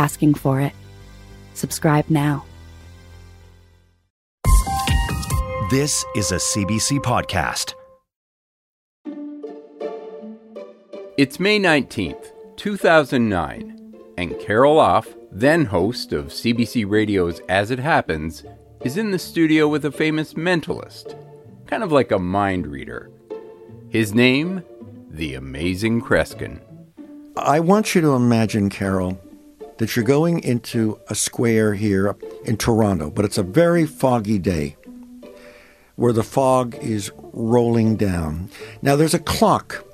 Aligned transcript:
Asking 0.00 0.32
for 0.32 0.62
it. 0.62 0.72
Subscribe 1.52 2.08
now. 2.08 2.46
This 5.70 6.06
is 6.16 6.32
a 6.32 6.36
CBC 6.36 7.00
podcast. 7.00 7.74
It's 11.18 11.38
May 11.38 11.60
19th, 11.60 12.32
2009, 12.56 13.94
and 14.16 14.38
Carol 14.38 14.78
Off, 14.78 15.06
then 15.30 15.66
host 15.66 16.14
of 16.14 16.28
CBC 16.28 16.88
Radio's 16.88 17.42
As 17.50 17.70
It 17.70 17.78
Happens, 17.78 18.42
is 18.82 18.96
in 18.96 19.10
the 19.10 19.18
studio 19.18 19.68
with 19.68 19.84
a 19.84 19.92
famous 19.92 20.32
mentalist, 20.32 21.14
kind 21.66 21.82
of 21.82 21.92
like 21.92 22.10
a 22.10 22.18
mind 22.18 22.66
reader. 22.66 23.10
His 23.90 24.14
name, 24.14 24.62
The 25.10 25.34
Amazing 25.34 26.00
Kreskin. 26.00 26.62
I 27.36 27.60
want 27.60 27.94
you 27.94 28.00
to 28.00 28.14
imagine, 28.14 28.70
Carol, 28.70 29.20
that 29.80 29.96
you're 29.96 30.04
going 30.04 30.40
into 30.40 31.00
a 31.08 31.14
square 31.14 31.72
here 31.72 32.14
in 32.44 32.54
Toronto, 32.58 33.10
but 33.10 33.24
it's 33.24 33.38
a 33.38 33.42
very 33.42 33.86
foggy 33.86 34.38
day 34.38 34.76
where 35.96 36.12
the 36.12 36.22
fog 36.22 36.74
is 36.82 37.10
rolling 37.16 37.96
down. 37.96 38.50
Now, 38.82 38.94
there's 38.94 39.14
a 39.14 39.18
clock 39.18 39.86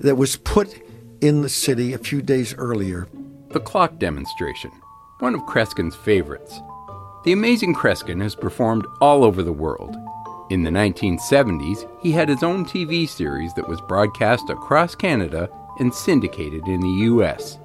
that 0.00 0.16
was 0.16 0.36
put 0.36 0.78
in 1.22 1.40
the 1.40 1.48
city 1.48 1.94
a 1.94 1.98
few 1.98 2.20
days 2.20 2.54
earlier. 2.58 3.08
The 3.48 3.60
clock 3.60 3.98
demonstration, 3.98 4.70
one 5.20 5.34
of 5.34 5.40
Kreskin's 5.46 5.96
favorites. 5.96 6.60
The 7.24 7.32
amazing 7.32 7.74
Kreskin 7.76 8.20
has 8.20 8.34
performed 8.34 8.86
all 9.00 9.24
over 9.24 9.42
the 9.42 9.54
world. 9.54 9.96
In 10.50 10.64
the 10.64 10.70
1970s, 10.70 11.88
he 12.02 12.12
had 12.12 12.28
his 12.28 12.42
own 12.42 12.66
TV 12.66 13.08
series 13.08 13.54
that 13.54 13.68
was 13.68 13.80
broadcast 13.80 14.50
across 14.50 14.94
Canada 14.94 15.48
and 15.78 15.94
syndicated 15.94 16.68
in 16.68 16.80
the 16.80 17.06
US. 17.14 17.58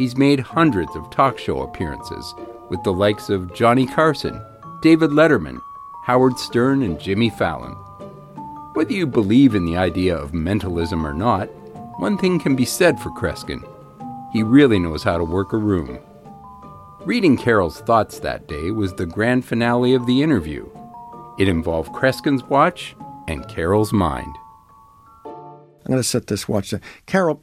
He's 0.00 0.16
made 0.16 0.40
hundreds 0.40 0.96
of 0.96 1.10
talk 1.10 1.36
show 1.36 1.60
appearances 1.60 2.34
with 2.70 2.82
the 2.84 2.92
likes 2.92 3.28
of 3.28 3.52
Johnny 3.52 3.86
Carson, 3.86 4.40
David 4.80 5.10
Letterman, 5.10 5.60
Howard 6.04 6.38
Stern, 6.38 6.82
and 6.82 6.98
Jimmy 6.98 7.28
Fallon. 7.28 7.72
Whether 8.72 8.94
you 8.94 9.06
believe 9.06 9.54
in 9.54 9.66
the 9.66 9.76
idea 9.76 10.16
of 10.16 10.32
mentalism 10.32 11.06
or 11.06 11.12
not, 11.12 11.50
one 12.00 12.16
thing 12.16 12.40
can 12.40 12.56
be 12.56 12.64
said 12.64 12.98
for 12.98 13.10
Kreskin 13.10 13.62
he 14.32 14.42
really 14.42 14.78
knows 14.78 15.02
how 15.02 15.18
to 15.18 15.24
work 15.24 15.52
a 15.52 15.58
room. 15.58 15.98
Reading 17.00 17.36
Carol's 17.36 17.80
thoughts 17.80 18.20
that 18.20 18.48
day 18.48 18.70
was 18.70 18.94
the 18.94 19.04
grand 19.04 19.44
finale 19.44 19.92
of 19.92 20.06
the 20.06 20.22
interview. 20.22 20.66
It 21.38 21.46
involved 21.46 21.92
Kreskin's 21.92 22.44
watch 22.44 22.96
and 23.28 23.46
Carol's 23.48 23.92
mind. 23.92 24.34
I'm 25.26 25.86
going 25.86 25.98
to 25.98 26.02
set 26.02 26.28
this 26.28 26.48
watch 26.48 26.70
down. 26.70 26.80
Carol, 27.04 27.42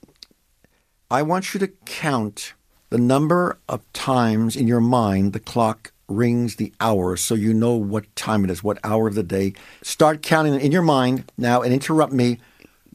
I 1.09 1.22
want 1.22 1.53
you 1.53 1.59
to 1.61 1.67
count 1.86 2.53
the 2.89 2.97
number 2.97 3.58
of 3.69 3.81
times 3.94 4.55
in 4.55 4.67
your 4.67 4.81
mind 4.81 5.33
the 5.33 5.39
clock 5.39 5.91
rings 6.09 6.55
the 6.55 6.73
hour 6.80 7.17
so 7.17 7.36
you 7.36 7.53
know 7.53 7.75
what 7.75 8.14
time 8.16 8.44
it 8.44 8.49
is, 8.49 8.64
what 8.64 8.77
hour 8.83 9.08
of 9.08 9.16
the 9.16 9.23
day. 9.23 9.53
Start 9.81 10.22
counting 10.22 10.59
in 10.59 10.72
your 10.72 10.81
mind 10.81 11.30
now 11.37 11.61
and 11.61 11.73
interrupt 11.73 12.14
me 12.14 12.39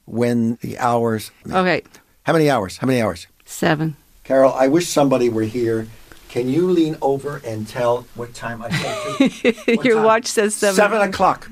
when 0.04 0.56
the 0.62 0.78
hours. 0.78 1.30
Okay, 1.50 1.82
How 2.24 2.32
many 2.32 2.50
hours? 2.50 2.78
How 2.78 2.86
many 2.86 3.00
hours? 3.00 3.26
seven. 3.44 3.96
Carol, 4.24 4.52
I 4.54 4.68
wish 4.68 4.86
somebody 4.88 5.28
were 5.28 5.42
here. 5.42 5.86
Can 6.28 6.48
you 6.48 6.70
lean 6.70 6.96
over 7.02 7.42
and 7.44 7.68
tell 7.68 8.06
what 8.14 8.32
time 8.34 8.62
I 8.62 8.70
said 8.70 9.30
to 9.66 9.72
Your 9.84 9.96
time? 9.96 10.04
watch 10.04 10.26
says 10.26 10.54
seven. 10.54 10.74
Seven 10.76 11.00
o'clock. 11.02 11.50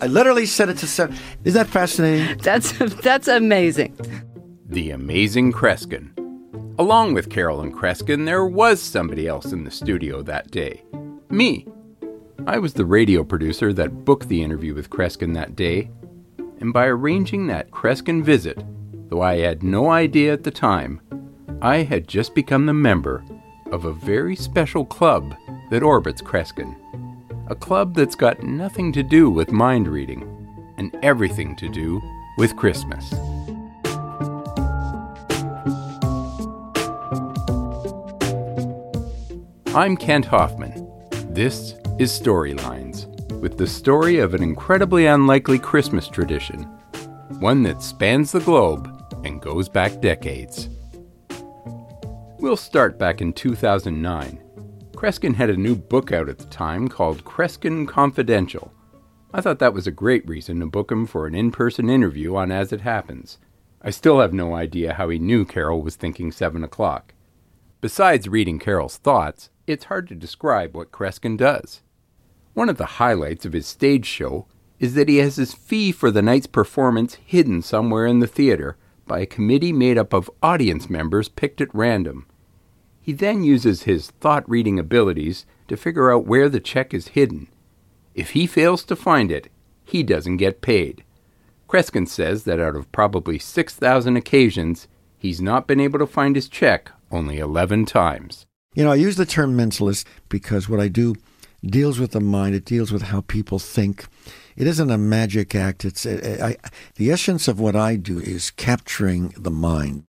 I 0.00 0.06
literally 0.08 0.44
said 0.46 0.68
it 0.68 0.76
to 0.78 0.86
seven. 0.86 1.16
Isn't 1.44 1.58
that 1.58 1.68
fascinating? 1.72 2.36
That's 2.38 2.72
that's 3.02 3.28
amazing. 3.28 3.96
The 4.68 4.90
Amazing 4.90 5.52
Kreskin. 5.52 6.10
Along 6.78 7.14
with 7.14 7.30
Carol 7.30 7.60
and 7.60 7.72
Kreskin, 7.72 8.26
there 8.26 8.44
was 8.44 8.82
somebody 8.82 9.28
else 9.28 9.52
in 9.52 9.62
the 9.62 9.70
studio 9.70 10.22
that 10.22 10.50
day 10.50 10.82
me. 11.30 11.66
I 12.46 12.58
was 12.58 12.74
the 12.74 12.84
radio 12.84 13.22
producer 13.22 13.72
that 13.72 14.04
booked 14.04 14.28
the 14.28 14.42
interview 14.42 14.74
with 14.74 14.90
Kreskin 14.90 15.34
that 15.34 15.54
day, 15.54 15.90
and 16.60 16.72
by 16.72 16.86
arranging 16.86 17.46
that 17.46 17.70
Kreskin 17.70 18.24
visit, 18.24 18.62
though 19.08 19.22
I 19.22 19.38
had 19.38 19.62
no 19.62 19.90
idea 19.90 20.32
at 20.32 20.44
the 20.44 20.50
time, 20.50 21.00
I 21.62 21.78
had 21.78 22.08
just 22.08 22.34
become 22.34 22.66
the 22.66 22.74
member 22.74 23.24
of 23.70 23.84
a 23.84 23.92
very 23.92 24.34
special 24.34 24.84
club 24.84 25.34
that 25.70 25.82
orbits 25.82 26.22
Kreskin. 26.22 26.76
A 27.48 27.54
club 27.54 27.94
that's 27.94 28.16
got 28.16 28.42
nothing 28.42 28.92
to 28.92 29.02
do 29.02 29.30
with 29.30 29.52
mind 29.52 29.86
reading 29.86 30.22
and 30.76 30.96
everything 31.02 31.54
to 31.56 31.68
do 31.68 32.00
with 32.38 32.56
Christmas. 32.56 33.14
I'm 39.76 39.94
Kent 39.94 40.24
Hoffman. 40.24 40.90
This 41.34 41.74
is 41.98 42.10
Storylines, 42.10 43.04
with 43.42 43.58
the 43.58 43.66
story 43.66 44.20
of 44.20 44.32
an 44.32 44.42
incredibly 44.42 45.04
unlikely 45.04 45.58
Christmas 45.58 46.08
tradition, 46.08 46.62
one 47.40 47.62
that 47.64 47.82
spans 47.82 48.32
the 48.32 48.40
globe 48.40 48.90
and 49.22 49.42
goes 49.42 49.68
back 49.68 50.00
decades. 50.00 50.70
We'll 52.38 52.56
start 52.56 52.98
back 52.98 53.20
in 53.20 53.34
2009. 53.34 54.42
Kreskin 54.92 55.34
had 55.34 55.50
a 55.50 55.56
new 55.58 55.74
book 55.76 56.10
out 56.10 56.30
at 56.30 56.38
the 56.38 56.46
time 56.46 56.88
called 56.88 57.26
Kreskin 57.26 57.86
Confidential. 57.86 58.72
I 59.34 59.42
thought 59.42 59.58
that 59.58 59.74
was 59.74 59.86
a 59.86 59.90
great 59.90 60.26
reason 60.26 60.58
to 60.60 60.66
book 60.66 60.90
him 60.90 61.04
for 61.04 61.26
an 61.26 61.34
in 61.34 61.50
person 61.50 61.90
interview 61.90 62.34
on 62.34 62.50
As 62.50 62.72
It 62.72 62.80
Happens. 62.80 63.36
I 63.82 63.90
still 63.90 64.20
have 64.20 64.32
no 64.32 64.54
idea 64.54 64.94
how 64.94 65.10
he 65.10 65.18
knew 65.18 65.44
Carol 65.44 65.82
was 65.82 65.96
thinking 65.96 66.32
7 66.32 66.64
o'clock. 66.64 67.12
Besides 67.86 68.26
reading 68.28 68.58
Carol's 68.58 68.96
thoughts, 68.96 69.48
it's 69.68 69.84
hard 69.84 70.08
to 70.08 70.16
describe 70.16 70.74
what 70.74 70.90
Kreskin 70.90 71.36
does. 71.36 71.82
One 72.52 72.68
of 72.68 72.78
the 72.78 72.98
highlights 72.98 73.46
of 73.46 73.52
his 73.52 73.68
stage 73.68 74.06
show 74.06 74.48
is 74.80 74.94
that 74.94 75.08
he 75.08 75.18
has 75.18 75.36
his 75.36 75.54
fee 75.54 75.92
for 75.92 76.10
the 76.10 76.20
night's 76.20 76.48
performance 76.48 77.14
hidden 77.24 77.62
somewhere 77.62 78.04
in 78.04 78.18
the 78.18 78.26
theater 78.26 78.76
by 79.06 79.20
a 79.20 79.24
committee 79.24 79.72
made 79.72 79.98
up 79.98 80.12
of 80.12 80.28
audience 80.42 80.90
members 80.90 81.28
picked 81.28 81.60
at 81.60 81.72
random. 81.72 82.26
He 83.00 83.12
then 83.12 83.44
uses 83.44 83.84
his 83.84 84.10
thought 84.10 84.50
reading 84.50 84.80
abilities 84.80 85.46
to 85.68 85.76
figure 85.76 86.12
out 86.12 86.26
where 86.26 86.48
the 86.48 86.58
check 86.58 86.92
is 86.92 87.14
hidden. 87.14 87.46
If 88.16 88.30
he 88.30 88.48
fails 88.48 88.82
to 88.82 88.96
find 88.96 89.30
it, 89.30 89.48
he 89.84 90.02
doesn't 90.02 90.38
get 90.38 90.60
paid. 90.60 91.04
Kreskin 91.68 92.08
says 92.08 92.42
that 92.42 92.58
out 92.58 92.74
of 92.74 92.90
probably 92.90 93.38
6,000 93.38 94.16
occasions, 94.16 94.88
he's 95.16 95.40
not 95.40 95.68
been 95.68 95.78
able 95.78 96.00
to 96.00 96.06
find 96.08 96.34
his 96.34 96.48
check 96.48 96.90
only 97.10 97.38
11 97.38 97.86
times. 97.86 98.46
You 98.74 98.84
know, 98.84 98.92
I 98.92 98.96
use 98.96 99.16
the 99.16 99.26
term 99.26 99.56
mentalist 99.56 100.04
because 100.28 100.68
what 100.68 100.80
I 100.80 100.88
do 100.88 101.14
deals 101.64 101.98
with 101.98 102.12
the 102.12 102.20
mind. 102.20 102.54
It 102.54 102.64
deals 102.64 102.92
with 102.92 103.02
how 103.02 103.22
people 103.22 103.58
think. 103.58 104.06
It 104.56 104.66
isn't 104.66 104.90
a 104.90 104.98
magic 104.98 105.54
act. 105.54 105.84
It's 105.84 106.06
I, 106.06 106.10
I, 106.42 106.56
the 106.96 107.10
essence 107.10 107.48
of 107.48 107.60
what 107.60 107.76
I 107.76 107.96
do 107.96 108.18
is 108.18 108.50
capturing 108.50 109.34
the 109.36 109.50
mind. 109.50 110.04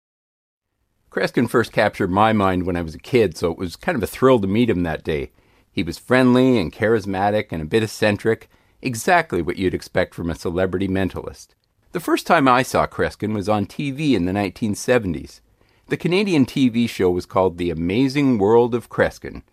Kreskin 1.10 1.50
first 1.50 1.72
captured 1.72 2.12
my 2.12 2.34
mind 2.34 2.66
when 2.66 2.76
I 2.76 2.82
was 2.82 2.94
a 2.94 3.00
kid, 3.00 3.38
so 3.38 3.52
it 3.52 3.58
was 3.58 3.76
kind 3.76 3.96
of 3.96 4.04
a 4.04 4.08
thrill 4.08 4.40
to 4.42 4.48
meet 4.48 4.70
him 4.70 4.84
that 4.84 5.04
day. 5.04 5.32
He 5.72 5.82
was 5.82 5.98
friendly 5.98 6.60
and 6.60 6.74
charismatic 6.74 7.48
and 7.52 7.62
a 7.62 7.66
bit 7.66 7.84
eccentric, 7.84 8.50
exactly 8.82 9.42
what 9.42 9.58
you'd 9.58 9.74
expect 9.74 10.14
from 10.14 10.30
a 10.30 10.36
celebrity 10.36 10.88
mentalist. 10.88 11.50
The 11.94 12.00
first 12.02 12.28
time 12.28 12.48
I 12.48 12.64
saw 12.64 12.86
Kreskin 12.86 13.34
was 13.34 13.48
on 13.48 13.66
TV 13.66 14.14
in 14.14 14.26
the 14.26 14.34
1970s. 14.34 15.40
The 15.88 15.98
Canadian 15.98 16.48
TV 16.48 16.90
show 16.90 17.12
was 17.12 17.28
called 17.28 17.60
The 17.60 17.70
Amazing 17.70 18.40
World 18.40 18.74
of 18.74 18.90
Kreskin. 18.90 19.44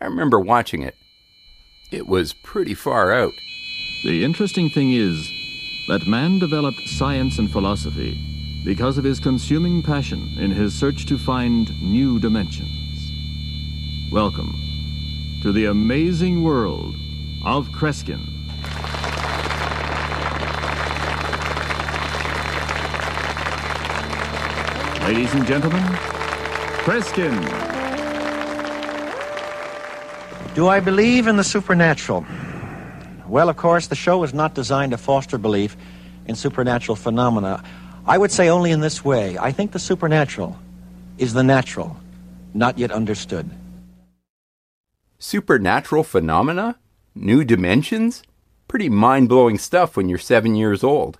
I 0.00 0.06
remember 0.06 0.40
watching 0.40 0.80
it. 0.80 0.94
It 1.92 2.06
was 2.06 2.32
pretty 2.32 2.72
far 2.72 3.12
out. 3.12 3.34
The 4.02 4.24
interesting 4.24 4.70
thing 4.70 4.94
is 4.94 5.30
that 5.88 6.06
man 6.06 6.38
developed 6.38 6.80
science 6.88 7.38
and 7.38 7.52
philosophy 7.52 8.18
because 8.64 8.96
of 8.96 9.04
his 9.04 9.20
consuming 9.20 9.82
passion 9.82 10.30
in 10.38 10.52
his 10.52 10.72
search 10.72 11.04
to 11.04 11.18
find 11.18 11.68
new 11.82 12.18
dimensions. 12.18 13.12
Welcome 14.10 14.58
to 15.42 15.52
the 15.52 15.66
amazing 15.66 16.42
world 16.42 16.94
of 17.44 17.68
Kreskin. 17.72 18.22
Ladies 25.04 25.34
and 25.34 25.46
gentlemen, 25.46 25.82
Kreskin. 26.80 27.34
Do 30.54 30.66
I 30.66 30.80
believe 30.80 31.26
in 31.26 31.36
the 31.36 31.44
supernatural? 31.44 32.24
Well, 33.28 33.50
of 33.50 33.58
course, 33.58 33.88
the 33.88 33.96
show 33.96 34.24
is 34.24 34.32
not 34.32 34.54
designed 34.54 34.92
to 34.92 34.96
foster 34.96 35.36
belief 35.36 35.76
in 36.24 36.34
supernatural 36.34 36.96
phenomena. 36.96 37.62
I 38.06 38.16
would 38.16 38.32
say 38.32 38.48
only 38.48 38.70
in 38.70 38.80
this 38.80 39.04
way. 39.04 39.36
I 39.36 39.52
think 39.52 39.72
the 39.72 39.78
supernatural 39.78 40.56
is 41.18 41.34
the 41.34 41.42
natural, 41.42 41.98
not 42.54 42.78
yet 42.78 42.90
understood. 42.90 43.50
Supernatural 45.18 46.04
phenomena? 46.04 46.78
New 47.14 47.44
dimensions? 47.44 48.22
Pretty 48.68 48.88
mind 48.88 49.28
blowing 49.28 49.58
stuff 49.58 49.98
when 49.98 50.08
you're 50.08 50.16
seven 50.16 50.54
years 50.54 50.82
old. 50.82 51.18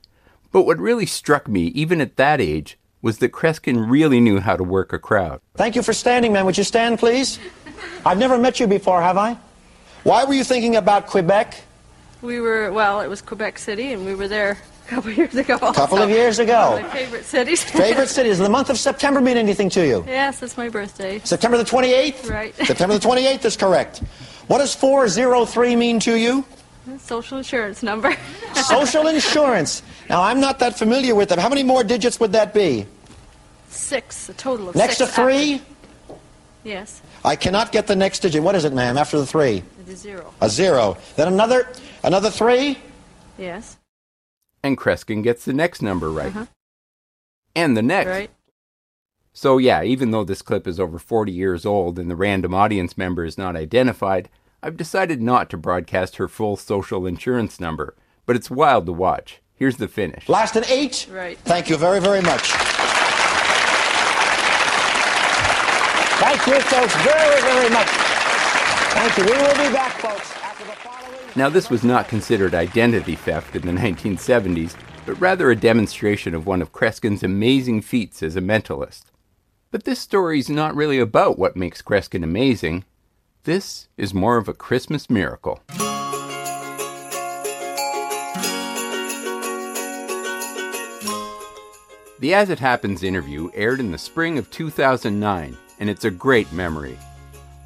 But 0.53 0.63
what 0.63 0.79
really 0.79 1.05
struck 1.05 1.49
me, 1.49 1.65
even 1.67 2.01
at 2.01 2.17
that 2.17 2.41
age, 2.41 2.79
was 3.05 3.19
that 3.19 3.33
Kreskin 3.33 3.91
really 3.91 4.19
knew 4.19 4.41
how 4.41 4.56
to 4.56 4.65
work 4.65 4.95
a 4.95 4.99
crowd. 4.99 5.43
Thank 5.56 5.77
you 5.77 5.83
for 5.83 5.93
standing, 5.93 6.33
man. 6.33 6.47
Would 6.47 6.56
you 6.56 6.65
stand, 6.65 6.99
please? 6.99 7.39
I've 8.06 8.17
never 8.17 8.39
met 8.39 8.59
you 8.59 8.67
before, 8.67 9.03
have 9.03 9.19
I? 9.19 9.37
Why 10.05 10.25
were 10.25 10.33
you 10.33 10.43
thinking 10.43 10.75
about 10.77 11.06
Quebec? 11.06 11.61
We 12.23 12.41
were, 12.41 12.73
well, 12.73 13.03
it 13.03 13.09
was 13.09 13.21
Quebec 13.21 13.59
City, 13.59 13.93
and 13.93 14.06
we 14.06 14.15
were 14.15 14.27
there 14.27 14.56
a 14.87 14.89
couple 14.89 15.11
of 15.11 15.19
years 15.19 15.35
ago. 15.35 15.56
A 15.56 15.75
couple 15.75 15.99
of 15.99 16.09
years 16.09 16.39
ago. 16.39 16.71
One 16.71 16.85
of 16.85 16.89
my 16.89 16.97
favorite 16.97 17.25
cities. 17.27 17.62
Favorite 17.71 18.09
city? 18.09 18.31
Does 18.31 18.39
the 18.39 18.49
month 18.49 18.71
of 18.71 18.79
September 18.79 19.21
mean 19.21 19.37
anything 19.37 19.69
to 19.71 19.87
you? 19.87 20.03
yes, 20.07 20.43
it's 20.43 20.57
my 20.57 20.71
birthday. 20.71 21.19
September 21.25 21.59
the 21.59 21.65
28th? 21.65 22.31
Right. 22.31 22.55
September 22.67 22.97
the 22.97 23.07
28th 23.07 23.45
is 23.45 23.57
correct. 23.59 23.99
What 24.47 24.59
does 24.59 24.75
403 24.75 25.77
mean 25.77 26.00
to 26.00 26.17
you? 26.17 26.43
Social 26.99 27.37
insurance 27.37 27.83
number. 27.83 28.17
Social 28.55 29.09
insurance. 29.09 29.83
Now, 30.09 30.23
I'm 30.23 30.41
not 30.41 30.59
that 30.59 30.79
familiar 30.79 31.15
with 31.15 31.29
them. 31.31 31.39
How 31.39 31.49
many 31.49 31.62
more 31.62 31.83
digits 31.85 32.21
would 32.21 32.33
that 32.33 32.53
be? 32.55 32.87
six, 33.69 34.29
a 34.29 34.35
total 34.35 34.69
of 34.69 34.77
Next 34.77 34.99
to 34.99 35.06
three? 35.06 35.55
after- 35.55 36.15
Yes, 36.62 37.03
I 37.25 37.35
cannot 37.37 37.73
get 37.73 37.87
the 37.89 37.97
next 37.97 38.21
digit. 38.21 38.43
What 38.43 38.55
is 38.55 38.65
it, 38.65 38.73
ma'am, 38.73 38.97
after 38.97 39.19
the 39.19 39.27
three? 39.27 39.65
it 39.81 39.89
is 39.89 39.99
zero. 40.01 40.33
A 40.41 40.49
zero. 40.49 40.97
Then 41.17 41.29
another, 41.29 41.69
another 42.05 42.31
three? 42.31 42.79
Yes, 43.37 43.77
And 44.62 44.79
Kreskin 44.79 45.23
gets 45.25 45.45
the 45.45 45.53
next 45.53 45.83
number 45.83 46.09
right. 46.11 46.29
Uh-huh. 46.29 46.47
And 47.57 47.77
the 47.77 47.83
next. 47.83 48.09
right. 48.09 48.31
So, 49.33 49.59
yeah, 49.59 49.83
even 49.83 50.12
though 50.12 50.23
this 50.25 50.41
clip 50.43 50.67
is 50.69 50.79
over 50.79 50.99
40 51.00 51.33
years 51.33 51.67
old 51.67 51.99
and 51.99 52.09
the 52.09 52.15
random 52.17 52.55
audience 52.55 52.97
member 52.97 53.25
is 53.25 53.37
not 53.37 53.57
identified, 53.57 54.29
I've 54.62 54.77
decided 54.77 55.21
not 55.21 55.50
to 55.50 55.57
broadcast 55.57 56.17
her 56.17 56.29
full 56.29 56.57
social 56.57 57.07
insurance 57.07 57.59
number. 57.59 57.95
But 58.25 58.37
it's 58.37 58.50
wild 58.50 58.87
to 58.87 58.93
watch. 58.93 59.41
Here's 59.64 59.78
the 59.78 59.88
finish. 59.88 60.28
Last 60.28 60.56
an 60.56 60.64
eight? 60.69 61.06
Right. 61.11 61.38
Thank 61.38 61.70
you 61.70 61.78
very, 61.78 61.99
very 61.99 62.20
much. 62.20 62.43
Thank 66.20 66.46
you, 66.46 66.61
folks, 66.61 66.94
very, 66.96 67.40
very 67.40 67.70
much. 67.70 67.87
Thank 68.93 69.16
you. 69.16 69.25
We 69.25 69.31
will 69.31 69.66
be 69.66 69.72
back, 69.72 69.93
folks, 70.02 70.31
after 70.43 70.66
the 70.66 70.72
following. 70.72 71.19
Now, 71.34 71.49
this 71.49 71.70
was 71.70 71.82
not 71.82 72.08
considered 72.08 72.55
identity 72.55 73.14
theft 73.14 73.56
in 73.56 73.62
the 73.62 73.72
1970s, 73.72 74.76
but 75.06 75.19
rather 75.19 75.50
a 75.50 75.56
demonstration 75.56 76.34
of 76.34 76.46
one 76.46 76.61
of 76.61 76.72
Kreskin's 76.72 77.22
amazing 77.22 77.81
feats 77.81 78.22
as 78.22 78.37
a 78.37 78.43
mentalist. 78.43 79.05
But 79.70 79.84
this 79.84 79.99
story's 79.99 80.50
not 80.50 80.76
really 80.76 80.99
about 80.99 81.38
what 81.38 81.56
makes 81.56 81.81
Kreskin 81.81 82.22
amazing. 82.22 82.84
This 83.44 83.88
is 83.96 84.12
more 84.12 84.37
of 84.37 84.46
a 84.46 84.52
Christmas 84.52 85.08
miracle. 85.08 85.62
The 92.25 92.32
As 92.32 92.49
It 92.49 92.59
Happens 92.59 93.03
interview 93.03 93.50
aired 93.53 93.81
in 93.81 93.93
the 93.93 93.99
spring 93.99 94.38
of 94.38 94.50
2009, 94.50 95.59
and 95.79 95.91
it's 95.91 96.06
a 96.06 96.11
great 96.11 96.50
memory. 96.55 96.99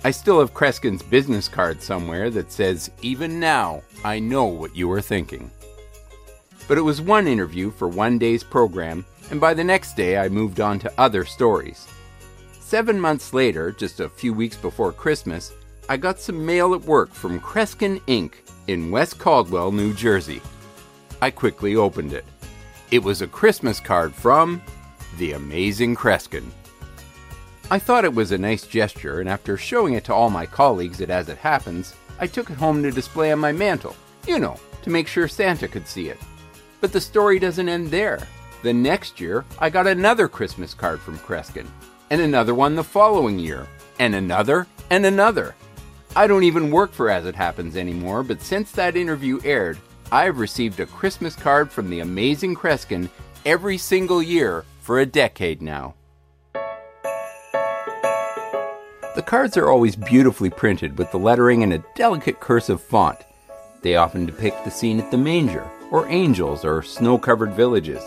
I 0.03 0.11
still 0.11 0.41
have 0.41 0.53
Kreskin's 0.53 1.01
business 1.01 1.47
card 1.47 1.81
somewhere 1.81 2.29
that 2.31 2.51
says, 2.51 2.91
Even 3.01 3.39
now, 3.39 3.83
I 4.05 4.19
know 4.19 4.47
what 4.47 4.75
you 4.75 4.91
are 4.91 5.01
thinking. 5.01 5.53
But 6.67 6.77
it 6.77 6.81
was 6.81 7.01
one 7.01 7.29
interview 7.29 7.71
for 7.71 7.87
one 7.87 8.19
day's 8.19 8.43
program, 8.43 9.07
and 9.31 9.41
by 9.41 9.55
the 9.55 9.63
next 9.63 9.95
day 9.95 10.19
I 10.19 10.29
moved 10.29 10.59
on 10.59 10.81
to 10.81 10.93
other 10.99 11.25
stories. 11.25 11.87
Seven 12.59 12.99
months 12.99 13.33
later, 13.33 13.71
just 13.71 14.01
a 14.01 14.09
few 14.09 14.35
weeks 14.35 14.57
before 14.57 14.91
Christmas, 14.91 15.53
I 15.89 15.99
got 15.99 16.19
some 16.19 16.45
mail 16.45 16.75
at 16.75 16.83
work 16.83 17.15
from 17.15 17.39
Kreskin 17.39 18.01
Inc. 18.09 18.33
in 18.67 18.91
West 18.91 19.21
Caldwell, 19.21 19.71
New 19.71 19.95
Jersey. 19.95 20.43
I 21.23 21.31
quickly 21.31 21.77
opened 21.77 22.13
it. 22.13 22.25
It 22.91 23.03
was 23.03 23.21
a 23.21 23.27
Christmas 23.27 23.81
card 23.81 24.15
from 24.15 24.63
The 25.19 25.33
Amazing 25.33 25.95
Kreskin. 25.95 26.47
I 27.71 27.79
thought 27.79 28.07
it 28.07 28.15
was 28.15 28.33
a 28.33 28.39
nice 28.39 28.67
gesture, 28.67 29.21
and 29.21 29.29
after 29.29 29.59
showing 29.59 29.93
it 29.93 30.05
to 30.05 30.15
all 30.15 30.31
my 30.31 30.47
colleagues 30.47 31.03
at 31.03 31.11
As 31.11 31.29
It 31.29 31.37
Happens, 31.37 31.95
I 32.19 32.27
took 32.27 32.49
it 32.49 32.57
home 32.57 32.83
to 32.83 32.91
display 32.91 33.31
on 33.31 33.41
my 33.41 33.53
mantle, 33.53 33.95
you 34.27 34.39
know, 34.39 34.59
to 34.81 34.91
make 34.91 35.07
sure 35.07 35.29
Santa 35.29 35.69
could 35.69 35.87
see 35.87 36.09
it. 36.09 36.19
But 36.81 36.93
the 36.93 37.01
story 37.01 37.39
doesn't 37.39 37.69
end 37.69 37.91
there. 37.91 38.27
The 38.63 38.73
next 38.73 39.21
year, 39.21 39.45
I 39.59 39.69
got 39.69 39.87
another 39.87 40.27
Christmas 40.27 40.73
card 40.73 40.99
from 40.99 41.19
Kreskin, 41.19 41.67
and 42.09 42.23
another 42.23 42.55
one 42.55 42.75
the 42.75 42.83
following 42.83 43.39
year, 43.39 43.67
and 43.99 44.15
another, 44.15 44.67
and 44.89 45.05
another. 45.05 45.55
I 46.17 46.27
don't 46.27 46.45
even 46.45 46.71
work 46.71 46.93
for 46.93 47.11
As 47.11 47.27
It 47.27 47.37
Happens 47.37 47.77
anymore, 47.77 48.23
but 48.23 48.41
since 48.41 48.73
that 48.73 48.97
interview 48.97 49.41
aired, 49.45 49.77
I've 50.11 50.39
received 50.39 50.81
a 50.81 50.87
Christmas 50.87 51.37
card 51.37 51.71
from 51.71 51.91
the 51.91 52.01
amazing 52.01 52.57
Kreskin 52.57 53.11
every 53.45 53.77
single 53.77 54.23
year 54.23 54.65
for 54.81 55.01
a 55.01 55.07
decade 55.07 55.61
now. 55.61 55.95
The 59.15 59.25
cards 59.27 59.59
are 59.59 59.69
always 59.69 59.97
beautifully 59.97 60.49
printed 60.49 60.97
with 60.97 61.11
the 61.11 61.19
lettering 61.19 61.61
in 61.61 61.73
a 61.73 61.85
delicate 61.95 62.41
cursive 62.41 62.81
font. 62.81 63.19
They 63.83 63.97
often 63.97 64.25
depict 64.25 64.65
the 64.65 64.71
scene 64.71 64.99
at 64.99 65.11
the 65.11 65.19
manger, 65.19 65.69
or 65.91 66.09
angels, 66.09 66.65
or 66.65 66.83
snow 66.83 67.19
covered 67.19 67.53
villages. 67.53 68.03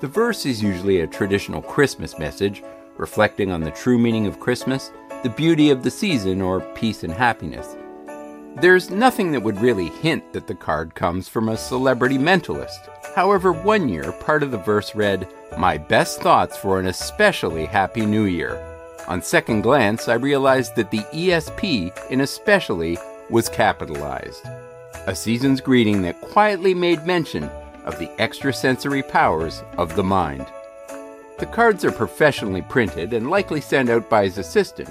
The 0.00 0.08
verse 0.08 0.46
is 0.46 0.62
usually 0.62 1.00
a 1.00 1.06
traditional 1.06 1.60
Christmas 1.60 2.18
message, 2.18 2.62
reflecting 2.96 3.50
on 3.50 3.60
the 3.60 3.70
true 3.72 3.98
meaning 3.98 4.26
of 4.26 4.40
Christmas, 4.40 4.92
the 5.22 5.28
beauty 5.28 5.68
of 5.68 5.82
the 5.82 5.90
season, 5.90 6.40
or 6.40 6.60
peace 6.74 7.04
and 7.04 7.12
happiness. 7.12 7.76
There's 8.56 8.90
nothing 8.90 9.30
that 9.32 9.42
would 9.42 9.60
really 9.60 9.88
hint 9.88 10.32
that 10.32 10.46
the 10.46 10.54
card 10.54 10.94
comes 10.94 11.28
from 11.28 11.48
a 11.48 11.56
celebrity 11.56 12.18
mentalist. 12.18 12.88
However, 13.14 13.52
one 13.52 13.88
year, 13.88 14.10
part 14.12 14.42
of 14.42 14.50
the 14.50 14.58
verse 14.58 14.94
read, 14.94 15.28
My 15.56 15.78
best 15.78 16.20
thoughts 16.20 16.56
for 16.56 16.80
an 16.80 16.86
especially 16.86 17.66
happy 17.66 18.04
new 18.04 18.24
year. 18.24 18.64
On 19.06 19.22
second 19.22 19.62
glance, 19.62 20.08
I 20.08 20.14
realized 20.14 20.74
that 20.76 20.90
the 20.90 21.04
ESP 21.14 22.10
in 22.10 22.20
especially 22.20 22.98
was 23.30 23.48
capitalized. 23.48 24.44
A 25.06 25.14
season's 25.14 25.60
greeting 25.60 26.02
that 26.02 26.20
quietly 26.20 26.74
made 26.74 27.06
mention 27.06 27.44
of 27.84 27.98
the 27.98 28.10
extrasensory 28.20 29.02
powers 29.02 29.62
of 29.76 29.94
the 29.94 30.04
mind. 30.04 30.46
The 31.38 31.46
cards 31.46 31.84
are 31.84 31.92
professionally 31.92 32.62
printed 32.62 33.12
and 33.12 33.30
likely 33.30 33.60
sent 33.60 33.88
out 33.88 34.10
by 34.10 34.24
his 34.24 34.38
assistant, 34.38 34.90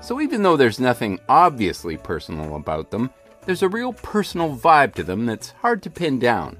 so 0.00 0.20
even 0.20 0.42
though 0.42 0.56
there's 0.56 0.80
nothing 0.80 1.20
obviously 1.28 1.96
personal 1.96 2.56
about 2.56 2.90
them, 2.90 3.10
there's 3.44 3.62
a 3.62 3.68
real 3.68 3.92
personal 3.92 4.56
vibe 4.56 4.94
to 4.94 5.02
them 5.02 5.26
that's 5.26 5.50
hard 5.50 5.82
to 5.82 5.90
pin 5.90 6.18
down. 6.18 6.58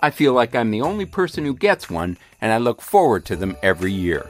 I 0.00 0.10
feel 0.10 0.32
like 0.32 0.54
I'm 0.54 0.70
the 0.70 0.82
only 0.82 1.06
person 1.06 1.44
who 1.44 1.54
gets 1.54 1.90
one, 1.90 2.16
and 2.40 2.52
I 2.52 2.58
look 2.58 2.80
forward 2.80 3.24
to 3.26 3.36
them 3.36 3.56
every 3.62 3.92
year. 3.92 4.24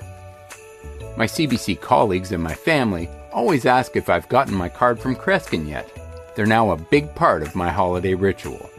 My 1.16 1.26
CBC 1.26 1.80
colleagues 1.80 2.32
and 2.32 2.42
my 2.42 2.54
family 2.54 3.08
always 3.32 3.66
ask 3.66 3.94
if 3.94 4.08
I've 4.08 4.28
gotten 4.28 4.54
my 4.54 4.68
card 4.68 4.98
from 4.98 5.16
Kreskin 5.16 5.68
yet. 5.68 5.90
They're 6.34 6.46
now 6.46 6.70
a 6.70 6.76
big 6.76 7.14
part 7.14 7.42
of 7.42 7.54
my 7.54 7.70
holiday 7.70 8.14
ritual. 8.14 8.70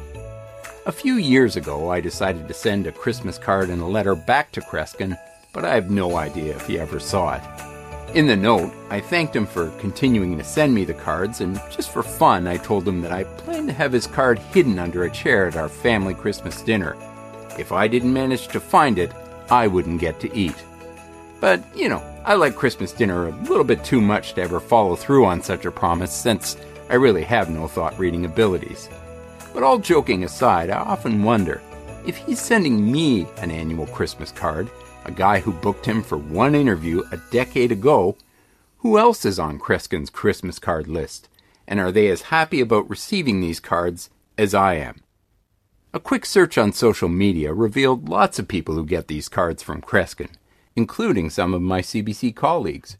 A 0.85 0.91
few 0.91 1.15
years 1.15 1.55
ago, 1.55 1.91
I 1.91 2.01
decided 2.01 2.47
to 2.47 2.53
send 2.53 2.87
a 2.87 2.91
Christmas 2.91 3.37
card 3.37 3.69
and 3.69 3.81
a 3.81 3.85
letter 3.85 4.15
back 4.15 4.51
to 4.53 4.61
Kreskin, 4.61 5.19
but 5.53 5.65
I 5.65 5.75
have 5.75 5.91
no 5.91 6.15
idea 6.15 6.55
if 6.55 6.65
he 6.65 6.79
ever 6.79 6.99
saw 6.99 7.35
it. 7.35 7.68
In 8.15 8.25
the 8.25 8.35
note, 8.35 8.73
I 8.89 8.99
thanked 8.99 9.35
him 9.35 9.45
for 9.45 9.69
continuing 9.79 10.35
to 10.37 10.43
send 10.43 10.73
me 10.73 10.83
the 10.83 10.95
cards, 10.95 11.41
and 11.41 11.61
just 11.69 11.91
for 11.91 12.01
fun, 12.01 12.47
I 12.47 12.57
told 12.57 12.87
him 12.87 13.01
that 13.01 13.11
I 13.11 13.23
planned 13.23 13.67
to 13.67 13.73
have 13.73 13.91
his 13.91 14.07
card 14.07 14.39
hidden 14.39 14.79
under 14.79 15.03
a 15.03 15.11
chair 15.11 15.47
at 15.47 15.55
our 15.55 15.69
family 15.69 16.15
Christmas 16.15 16.63
dinner. 16.63 16.97
If 17.59 17.71
I 17.71 17.87
didn't 17.87 18.11
manage 18.11 18.47
to 18.47 18.59
find 18.59 18.97
it, 18.97 19.13
I 19.51 19.67
wouldn't 19.67 20.01
get 20.01 20.19
to 20.21 20.35
eat. 20.35 20.55
But, 21.39 21.63
you 21.75 21.87
know, 21.87 22.03
I 22.25 22.33
like 22.33 22.55
Christmas 22.55 22.91
dinner 22.91 23.27
a 23.27 23.35
little 23.43 23.63
bit 23.63 23.83
too 23.83 24.01
much 24.01 24.33
to 24.33 24.41
ever 24.41 24.59
follow 24.59 24.95
through 24.95 25.25
on 25.25 25.43
such 25.43 25.65
a 25.65 25.71
promise 25.71 26.11
since 26.11 26.57
I 26.89 26.95
really 26.95 27.23
have 27.23 27.51
no 27.51 27.67
thought 27.67 27.97
reading 27.99 28.25
abilities. 28.25 28.89
But 29.53 29.61
all 29.61 29.77
joking 29.77 30.23
aside, 30.23 30.71
I 30.71 30.79
often 30.79 31.21
wonder 31.21 31.61
if 32.07 32.17
he's 32.17 32.41
sending 32.41 32.91
me 32.91 33.27
an 33.37 33.51
annual 33.51 33.85
Christmas 33.85 34.31
card, 34.31 34.67
a 35.09 35.11
guy 35.11 35.39
who 35.39 35.51
booked 35.51 35.87
him 35.87 36.03
for 36.03 36.19
one 36.19 36.53
interview 36.53 37.01
a 37.11 37.17
decade 37.31 37.71
ago, 37.71 38.15
who 38.77 38.99
else 38.99 39.25
is 39.25 39.39
on 39.39 39.57
Kreskin's 39.57 40.11
Christmas 40.11 40.59
card 40.59 40.87
list? 40.87 41.27
And 41.67 41.79
are 41.79 41.91
they 41.91 42.09
as 42.09 42.29
happy 42.29 42.61
about 42.61 42.87
receiving 42.87 43.41
these 43.41 43.59
cards 43.59 44.11
as 44.37 44.53
I 44.53 44.75
am? 44.75 45.01
A 45.95 45.99
quick 45.99 46.27
search 46.27 46.59
on 46.59 46.73
social 46.73 47.09
media 47.09 47.55
revealed 47.55 48.07
lots 48.07 48.37
of 48.37 48.47
people 48.47 48.75
who 48.75 48.85
get 48.85 49.07
these 49.07 49.29
cards 49.29 49.63
from 49.63 49.81
Kreskin, 49.81 50.29
including 50.75 51.31
some 51.31 51.55
of 51.55 51.61
my 51.63 51.81
CBC 51.81 52.35
colleagues. 52.35 52.95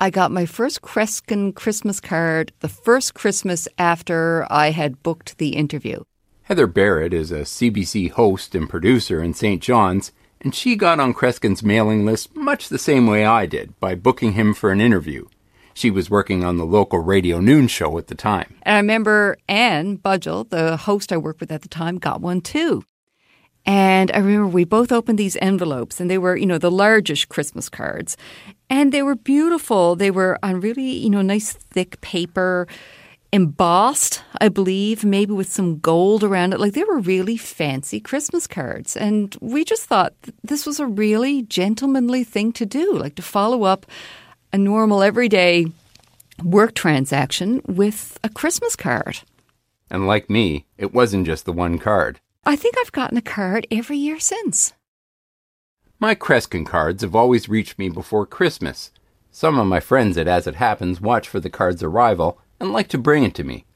I 0.00 0.10
got 0.10 0.32
my 0.32 0.46
first 0.46 0.82
Kreskin 0.82 1.54
Christmas 1.54 2.00
card 2.00 2.52
the 2.58 2.68
first 2.68 3.14
Christmas 3.14 3.68
after 3.78 4.48
I 4.50 4.70
had 4.70 5.04
booked 5.04 5.38
the 5.38 5.50
interview. 5.50 6.02
Heather 6.42 6.66
Barrett 6.66 7.14
is 7.14 7.30
a 7.30 7.42
CBC 7.42 8.10
host 8.10 8.56
and 8.56 8.68
producer 8.68 9.22
in 9.22 9.32
St. 9.32 9.62
John's, 9.62 10.10
and 10.42 10.54
she 10.54 10.76
got 10.76 11.00
on 11.00 11.14
Kreskin's 11.14 11.62
mailing 11.62 12.04
list 12.04 12.34
much 12.36 12.68
the 12.68 12.78
same 12.78 13.06
way 13.06 13.24
I 13.24 13.46
did 13.46 13.78
by 13.80 13.94
booking 13.94 14.32
him 14.32 14.52
for 14.52 14.70
an 14.70 14.80
interview. 14.80 15.26
She 15.74 15.90
was 15.90 16.10
working 16.10 16.44
on 16.44 16.58
the 16.58 16.66
local 16.66 16.98
radio 16.98 17.40
noon 17.40 17.66
show 17.68 17.96
at 17.96 18.08
the 18.08 18.14
time. 18.14 18.56
And 18.62 18.76
I 18.76 18.80
remember 18.80 19.38
Anne 19.48 19.96
Budgell, 19.96 20.50
the 20.50 20.76
host 20.76 21.12
I 21.12 21.16
worked 21.16 21.40
with 21.40 21.50
at 21.50 21.62
the 21.62 21.68
time, 21.68 21.98
got 21.98 22.20
one 22.20 22.40
too. 22.40 22.84
And 23.64 24.10
I 24.10 24.18
remember 24.18 24.48
we 24.48 24.64
both 24.64 24.90
opened 24.90 25.18
these 25.18 25.36
envelopes, 25.36 26.00
and 26.00 26.10
they 26.10 26.18
were, 26.18 26.36
you 26.36 26.46
know, 26.46 26.58
the 26.58 26.70
largest 26.70 27.28
Christmas 27.28 27.68
cards. 27.68 28.16
And 28.68 28.90
they 28.92 29.02
were 29.02 29.14
beautiful. 29.14 29.94
They 29.94 30.10
were 30.10 30.38
on 30.42 30.60
really, 30.60 30.90
you 30.90 31.10
know, 31.10 31.22
nice 31.22 31.52
thick 31.52 32.00
paper, 32.00 32.66
embossed, 33.32 34.22
I 34.40 34.48
believe, 34.48 35.04
maybe 35.04 35.32
with 35.32 35.50
some 35.50 35.78
gold 35.78 36.22
around 36.22 36.52
it. 36.52 36.60
Like 36.60 36.74
they 36.74 36.84
were 36.84 36.98
really 36.98 37.38
fancy 37.38 37.98
Christmas 37.98 38.46
cards. 38.46 38.96
And 38.96 39.34
we 39.40 39.64
just 39.64 39.84
thought 39.84 40.14
this 40.44 40.66
was 40.66 40.78
a 40.78 40.86
really 40.86 41.42
gentlemanly 41.42 42.24
thing 42.24 42.52
to 42.52 42.66
do, 42.66 42.92
like 42.92 43.14
to 43.16 43.22
follow 43.22 43.64
up 43.64 43.86
a 44.52 44.58
normal, 44.58 45.02
everyday 45.02 45.66
work 46.44 46.74
transaction 46.74 47.62
with 47.66 48.18
a 48.22 48.28
Christmas 48.28 48.76
card. 48.76 49.20
And 49.90 50.06
like 50.06 50.28
me, 50.28 50.66
it 50.76 50.92
wasn't 50.92 51.26
just 51.26 51.44
the 51.46 51.52
one 51.52 51.78
card. 51.78 52.20
I 52.44 52.56
think 52.56 52.76
I've 52.78 52.92
gotten 52.92 53.16
a 53.16 53.22
card 53.22 53.66
every 53.70 53.96
year 53.96 54.20
since. 54.20 54.72
My 55.98 56.14
Kreskin 56.14 56.66
cards 56.66 57.02
have 57.02 57.14
always 57.14 57.48
reached 57.48 57.78
me 57.78 57.88
before 57.88 58.26
Christmas. 58.26 58.90
Some 59.30 59.58
of 59.58 59.66
my 59.66 59.80
friends 59.80 60.18
at 60.18 60.26
As 60.26 60.46
It 60.46 60.56
Happens 60.56 61.00
watch 61.00 61.28
for 61.28 61.40
the 61.40 61.48
card's 61.48 61.82
arrival 61.82 62.38
and 62.62 62.72
like 62.72 62.88
to 62.88 62.98
bring 62.98 63.24
it 63.24 63.34
to 63.34 63.44
me, 63.44 63.66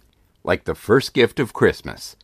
like 0.44 0.64
the 0.64 0.74
first 0.74 1.12
gift 1.12 1.40
of 1.40 1.52
Christmas. 1.52 2.16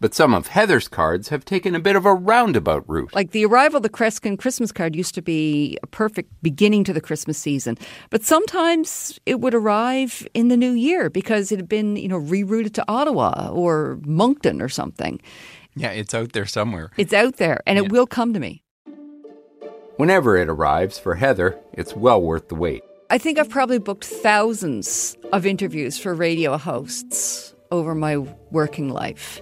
But 0.00 0.14
some 0.14 0.34
of 0.34 0.48
Heather's 0.48 0.86
cards 0.86 1.28
have 1.28 1.44
taken 1.44 1.74
a 1.74 1.80
bit 1.80 1.96
of 1.96 2.06
a 2.06 2.14
roundabout 2.14 2.84
route. 2.88 3.14
Like 3.14 3.30
the 3.30 3.44
arrival 3.44 3.78
of 3.78 3.82
the 3.82 3.88
Kreskin 3.88 4.38
Christmas 4.38 4.70
card 4.70 4.94
used 4.94 5.14
to 5.14 5.22
be 5.22 5.78
a 5.82 5.86
perfect 5.86 6.30
beginning 6.42 6.84
to 6.84 6.92
the 6.92 7.00
Christmas 7.00 7.38
season. 7.38 7.78
But 8.10 8.24
sometimes 8.24 9.18
it 9.26 9.40
would 9.40 9.54
arrive 9.54 10.26
in 10.34 10.48
the 10.48 10.56
new 10.56 10.72
year 10.72 11.10
because 11.10 11.50
it 11.50 11.56
had 11.56 11.68
been, 11.68 11.96
you 11.96 12.08
know, 12.08 12.20
rerouted 12.20 12.74
to 12.74 12.84
Ottawa 12.88 13.50
or 13.52 13.98
Moncton 14.04 14.60
or 14.62 14.68
something. 14.68 15.20
Yeah, 15.74 15.90
it's 15.90 16.14
out 16.14 16.32
there 16.32 16.46
somewhere. 16.46 16.90
It's 16.96 17.12
out 17.12 17.36
there 17.36 17.60
and 17.66 17.78
it 17.78 17.90
will 17.90 18.06
come 18.06 18.34
to 18.34 18.40
me. 18.40 18.62
Whenever 19.96 20.36
it 20.36 20.48
arrives 20.48 20.98
for 20.98 21.16
Heather, 21.16 21.58
it's 21.72 21.96
well 21.96 22.22
worth 22.22 22.48
the 22.48 22.54
wait. 22.54 22.82
I 23.10 23.16
think 23.16 23.38
I've 23.38 23.48
probably 23.48 23.78
booked 23.78 24.04
thousands 24.04 25.16
of 25.32 25.46
interviews 25.46 25.98
for 25.98 26.14
radio 26.14 26.58
hosts 26.58 27.54
over 27.70 27.94
my 27.94 28.18
working 28.50 28.90
life. 28.90 29.40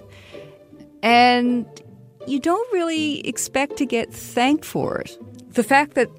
And 1.03 1.65
you 2.27 2.39
don't 2.39 2.71
really 2.71 3.27
expect 3.27 3.75
to 3.77 3.85
get 3.85 4.13
thanked 4.13 4.63
for 4.63 4.99
it. 4.99 5.17
The 5.49 5.63
fact 5.63 5.95
that 5.95 6.09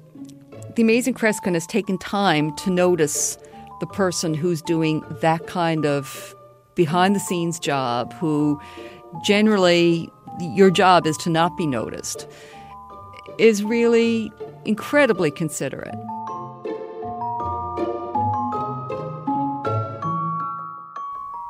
the 0.75 0.83
Amazing 0.83 1.15
Kreskin 1.15 1.55
has 1.55 1.65
taken 1.65 1.97
time 1.97 2.55
to 2.57 2.69
notice 2.69 3.37
the 3.79 3.87
person 3.87 4.35
who's 4.35 4.61
doing 4.61 5.03
that 5.21 5.47
kind 5.47 5.87
of 5.87 6.35
behind 6.75 7.15
the 7.15 7.19
scenes 7.19 7.59
job, 7.59 8.13
who 8.13 8.61
generally 9.25 10.07
your 10.39 10.69
job 10.69 11.07
is 11.07 11.17
to 11.17 11.31
not 11.31 11.57
be 11.57 11.65
noticed, 11.65 12.27
is 13.39 13.63
really 13.63 14.31
incredibly 14.65 15.31
considerate. 15.31 15.95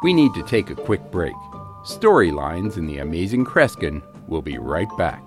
We 0.01 0.13
need 0.13 0.33
to 0.33 0.43
take 0.43 0.69
a 0.69 0.75
quick 0.75 1.11
break. 1.11 1.35
Storylines 1.83 2.77
in 2.77 2.87
The 2.87 2.99
Amazing 2.99 3.45
Kreskin 3.45 4.01
will 4.27 4.41
be 4.41 4.57
right 4.57 4.87
back. 4.97 5.25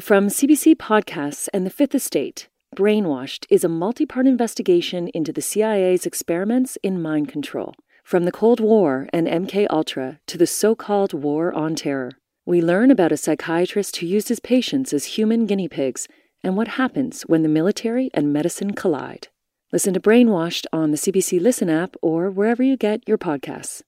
From 0.00 0.28
CBC 0.28 0.76
Podcasts 0.76 1.48
and 1.52 1.64
The 1.64 1.70
Fifth 1.70 1.94
Estate, 1.94 2.48
Brainwashed 2.74 3.46
is 3.48 3.62
a 3.62 3.68
multi 3.68 4.04
part 4.04 4.26
investigation 4.26 5.08
into 5.08 5.32
the 5.32 5.40
CIA's 5.40 6.04
experiments 6.04 6.76
in 6.82 7.00
mind 7.00 7.28
control. 7.28 7.74
From 8.02 8.24
the 8.24 8.32
Cold 8.32 8.60
War 8.60 9.08
and 9.12 9.26
MK 9.26 9.66
Ultra 9.70 10.18
to 10.26 10.36
the 10.36 10.46
so 10.46 10.74
called 10.74 11.14
War 11.14 11.52
on 11.52 11.74
Terror, 11.74 12.12
we 12.44 12.60
learn 12.60 12.90
about 12.90 13.12
a 13.12 13.16
psychiatrist 13.16 13.96
who 13.96 14.06
used 14.06 14.28
his 14.28 14.40
patients 14.40 14.92
as 14.92 15.16
human 15.16 15.46
guinea 15.46 15.68
pigs 15.68 16.06
and 16.44 16.56
what 16.56 16.68
happens 16.68 17.22
when 17.22 17.42
the 17.42 17.48
military 17.48 18.10
and 18.14 18.32
medicine 18.32 18.74
collide. 18.74 19.28
Listen 19.72 19.94
to 19.94 20.00
Brainwashed 20.00 20.66
on 20.72 20.90
the 20.90 20.96
CBC 20.96 21.40
Listen 21.40 21.68
app 21.68 21.96
or 22.02 22.30
wherever 22.30 22.62
you 22.62 22.76
get 22.76 23.02
your 23.08 23.18
podcasts. 23.18 23.82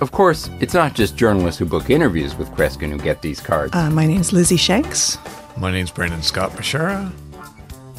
Of 0.00 0.12
course, 0.12 0.50
it's 0.60 0.74
not 0.74 0.94
just 0.94 1.16
journalists 1.16 1.58
who 1.58 1.64
book 1.64 1.90
interviews 1.90 2.36
with 2.36 2.50
Kreskin 2.50 2.90
who 2.90 2.98
get 2.98 3.22
these 3.22 3.40
cards. 3.40 3.74
Uh, 3.74 3.90
my 3.90 4.06
name's 4.06 4.32
Lizzie 4.32 4.56
Shanks. 4.56 5.18
My 5.56 5.72
name's 5.72 5.90
Brandon 5.90 6.22
Scott 6.22 6.50
Bashara. 6.52 7.10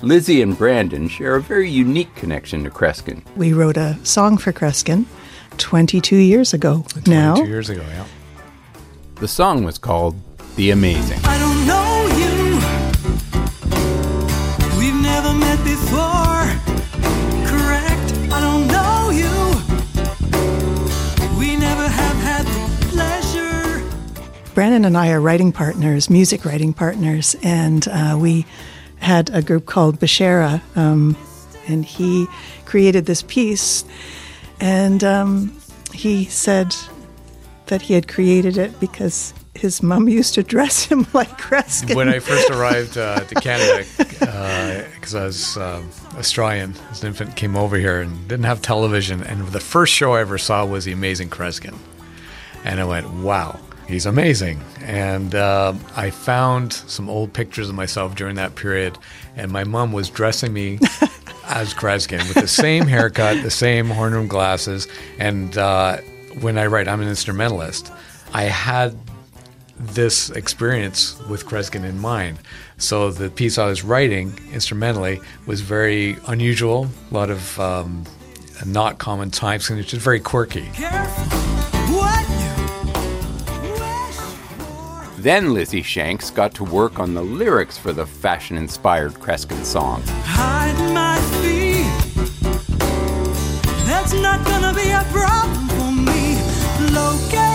Lizzie 0.01 0.41
and 0.41 0.57
Brandon 0.57 1.09
share 1.09 1.35
a 1.35 1.41
very 1.41 1.69
unique 1.69 2.13
connection 2.15 2.63
to 2.63 2.69
Kreskin. 2.69 3.21
We 3.35 3.51
wrote 3.51 3.75
a 3.75 3.97
song 4.05 4.37
for 4.37 4.53
Kreskin 4.53 5.05
22 5.57 6.15
years 6.15 6.53
ago 6.53 6.85
22 6.89 7.11
now. 7.11 7.35
years 7.43 7.69
ago, 7.69 7.81
yeah. 7.81 8.05
The 9.15 9.27
song 9.27 9.65
was 9.65 9.77
called 9.77 10.15
The 10.59 10.71
Amazing. 10.71 11.19
I 11.23 11.39
don't 11.39 11.65
know 11.65 12.07
you. 12.19 12.59
We've 14.77 15.01
never 15.01 15.33
met 15.33 15.63
before. 15.63 16.43
Correct. 17.47 18.11
I 18.29 18.41
don't 18.41 18.67
know 18.67 19.09
you. 19.09 19.31
We 21.39 21.55
never 21.55 21.87
have 21.87 22.17
had 22.17 22.45
the 22.45 22.87
pleasure. 22.89 23.81
Brandon 24.53 24.83
and 24.83 24.97
I 24.97 25.11
are 25.11 25.21
writing 25.21 25.53
partners, 25.53 26.09
music 26.09 26.43
writing 26.43 26.73
partners, 26.73 27.37
and 27.41 27.87
uh, 27.87 28.17
we 28.19 28.45
had 28.97 29.29
a 29.29 29.41
group 29.41 29.65
called 29.65 29.97
Bashara, 30.01 30.61
um, 30.75 31.15
and 31.69 31.85
he 31.85 32.27
created 32.65 33.05
this 33.05 33.21
piece, 33.21 33.85
and 34.59 35.05
um, 35.05 35.57
he 35.93 36.25
said 36.25 36.75
that 37.67 37.83
he 37.83 37.93
had 37.93 38.09
created 38.09 38.57
it 38.57 38.77
because 38.81 39.33
his 39.59 39.83
mom 39.83 40.07
used 40.07 40.33
to 40.35 40.43
dress 40.43 40.83
him 40.91 41.05
like 41.13 41.29
Kreskin. 41.37 41.95
When 41.95 42.09
I 42.09 42.19
first 42.19 42.49
arrived 42.49 42.97
uh, 42.97 43.19
to 43.19 43.35
Canada, 43.35 43.85
because 44.93 45.15
I 45.15 45.25
was 45.25 45.57
um, 45.57 45.89
Australian 46.17 46.73
as 46.91 47.03
an 47.03 47.09
infant, 47.09 47.35
came 47.35 47.55
over 47.55 47.77
here 47.77 48.01
and 48.01 48.27
didn't 48.27 48.45
have 48.45 48.61
television, 48.61 49.23
and 49.23 49.47
the 49.49 49.59
first 49.59 49.93
show 49.93 50.13
I 50.13 50.21
ever 50.21 50.37
saw 50.37 50.65
was 50.65 50.85
The 50.85 50.91
Amazing 50.91 51.29
Kreskin, 51.29 51.77
and 52.63 52.79
I 52.79 52.85
went, 52.85 53.09
"Wow, 53.09 53.59
he's 53.87 54.05
amazing!" 54.05 54.61
And 54.81 55.35
um 55.35 55.79
I 55.95 56.09
found 56.09 56.73
some 56.73 57.09
old 57.09 57.33
pictures 57.33 57.69
of 57.69 57.75
myself 57.75 58.15
during 58.15 58.35
that 58.35 58.55
period, 58.55 58.97
and 59.35 59.51
my 59.51 59.63
mom 59.63 59.91
was 59.91 60.09
dressing 60.09 60.53
me. 60.53 60.79
As 61.51 61.73
Kreskin, 61.73 62.19
with 62.27 62.35
the 62.35 62.47
same 62.47 62.85
haircut, 62.85 63.41
the 63.41 63.49
same 63.49 63.89
horn 63.89 64.13
rimmed 64.13 64.29
glasses, 64.29 64.87
and 65.17 65.57
uh, 65.57 65.97
when 66.41 66.59
I 66.59 66.67
write, 66.67 66.87
I'm 66.87 67.01
an 67.01 67.07
instrumentalist. 67.07 67.91
I 68.35 68.43
had 68.43 68.95
this 69.79 70.29
experience 70.31 71.19
with 71.29 71.45
Kreskin 71.45 71.85
in 71.85 71.97
mind. 71.99 72.39
So 72.77 73.11
the 73.11 73.29
piece 73.29 73.57
I 73.57 73.65
was 73.65 73.83
writing 73.83 74.37
instrumentally 74.51 75.21
was 75.45 75.61
very 75.61 76.17
unusual, 76.27 76.87
a 77.09 77.13
lot 77.13 77.29
of 77.29 77.59
um, 77.59 78.03
not 78.65 78.97
common 78.97 79.31
types, 79.31 79.69
and 79.69 79.77
time 79.77 79.77
signatures, 79.77 80.03
very 80.03 80.19
quirky. 80.19 80.65
What 81.95 82.25
Then 85.17 85.53
Lizzie 85.53 85.81
Shanks 85.81 86.29
got 86.29 86.53
to 86.55 86.63
work 86.63 86.97
on 86.97 87.13
the 87.13 87.21
lyrics 87.21 87.77
for 87.77 87.91
the 87.91 88.05
fashion 88.05 88.55
inspired 88.55 89.13
Kreskin 89.15 89.65
song. 89.65 90.01
hide 90.05 90.93
my 90.93 91.19
feet? 91.41 91.83
That's 93.85 94.13
not 94.13 94.45
gonna 94.45 94.73
be 94.73 94.91
a 94.91 95.03
problem 95.11 95.67
for 95.69 95.91
me. 95.91 96.37
Locate 96.93 97.48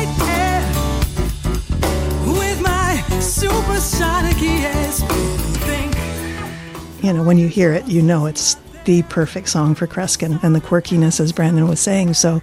you 7.04 7.12
know, 7.12 7.22
when 7.22 7.36
you 7.36 7.48
hear 7.48 7.70
it, 7.74 7.86
you 7.86 8.00
know 8.00 8.24
it's 8.24 8.56
the 8.86 9.02
perfect 9.04 9.50
song 9.50 9.74
for 9.74 9.86
Kreskin 9.86 10.42
and 10.42 10.54
the 10.54 10.60
quirkiness, 10.60 11.20
as 11.20 11.32
Brandon 11.32 11.68
was 11.68 11.78
saying. 11.78 12.14
So 12.14 12.40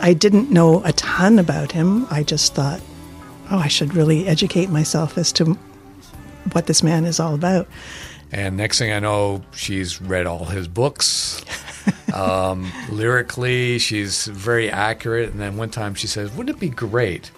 I 0.00 0.14
didn't 0.14 0.50
know 0.50 0.82
a 0.84 0.92
ton 0.92 1.38
about 1.38 1.72
him. 1.72 2.06
I 2.10 2.22
just 2.22 2.54
thought, 2.54 2.80
oh, 3.50 3.58
I 3.58 3.68
should 3.68 3.94
really 3.94 4.26
educate 4.26 4.70
myself 4.70 5.18
as 5.18 5.30
to 5.32 5.58
what 6.52 6.66
this 6.66 6.82
man 6.82 7.04
is 7.04 7.20
all 7.20 7.34
about. 7.34 7.68
And 8.32 8.56
next 8.56 8.78
thing 8.78 8.92
I 8.92 8.98
know, 8.98 9.42
she's 9.52 10.00
read 10.00 10.26
all 10.26 10.46
his 10.46 10.68
books. 10.68 11.44
um, 12.14 12.72
lyrically, 12.90 13.78
she's 13.78 14.24
very 14.24 14.70
accurate. 14.70 15.32
And 15.32 15.40
then 15.40 15.58
one 15.58 15.68
time 15.68 15.94
she 15.94 16.06
says, 16.06 16.32
Wouldn't 16.32 16.56
it 16.56 16.60
be 16.60 16.70
great 16.70 17.30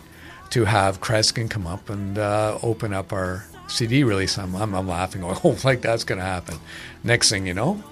to 0.50 0.64
have 0.64 1.00
Kreskin 1.00 1.48
come 1.48 1.66
up 1.66 1.88
and 1.90 2.18
uh, 2.18 2.58
open 2.62 2.92
up 2.92 3.12
our 3.12 3.46
CD 3.68 4.04
release. 4.04 4.36
I'm, 4.38 4.54
I'm, 4.54 4.74
I'm 4.74 4.88
laughing, 4.88 5.20
going, 5.22 5.38
oh, 5.44 5.56
like 5.64 5.80
that's 5.80 6.04
going 6.04 6.18
to 6.18 6.24
happen. 6.24 6.56
Next 7.04 7.30
thing 7.30 7.46
you 7.46 7.54
know, 7.54 7.82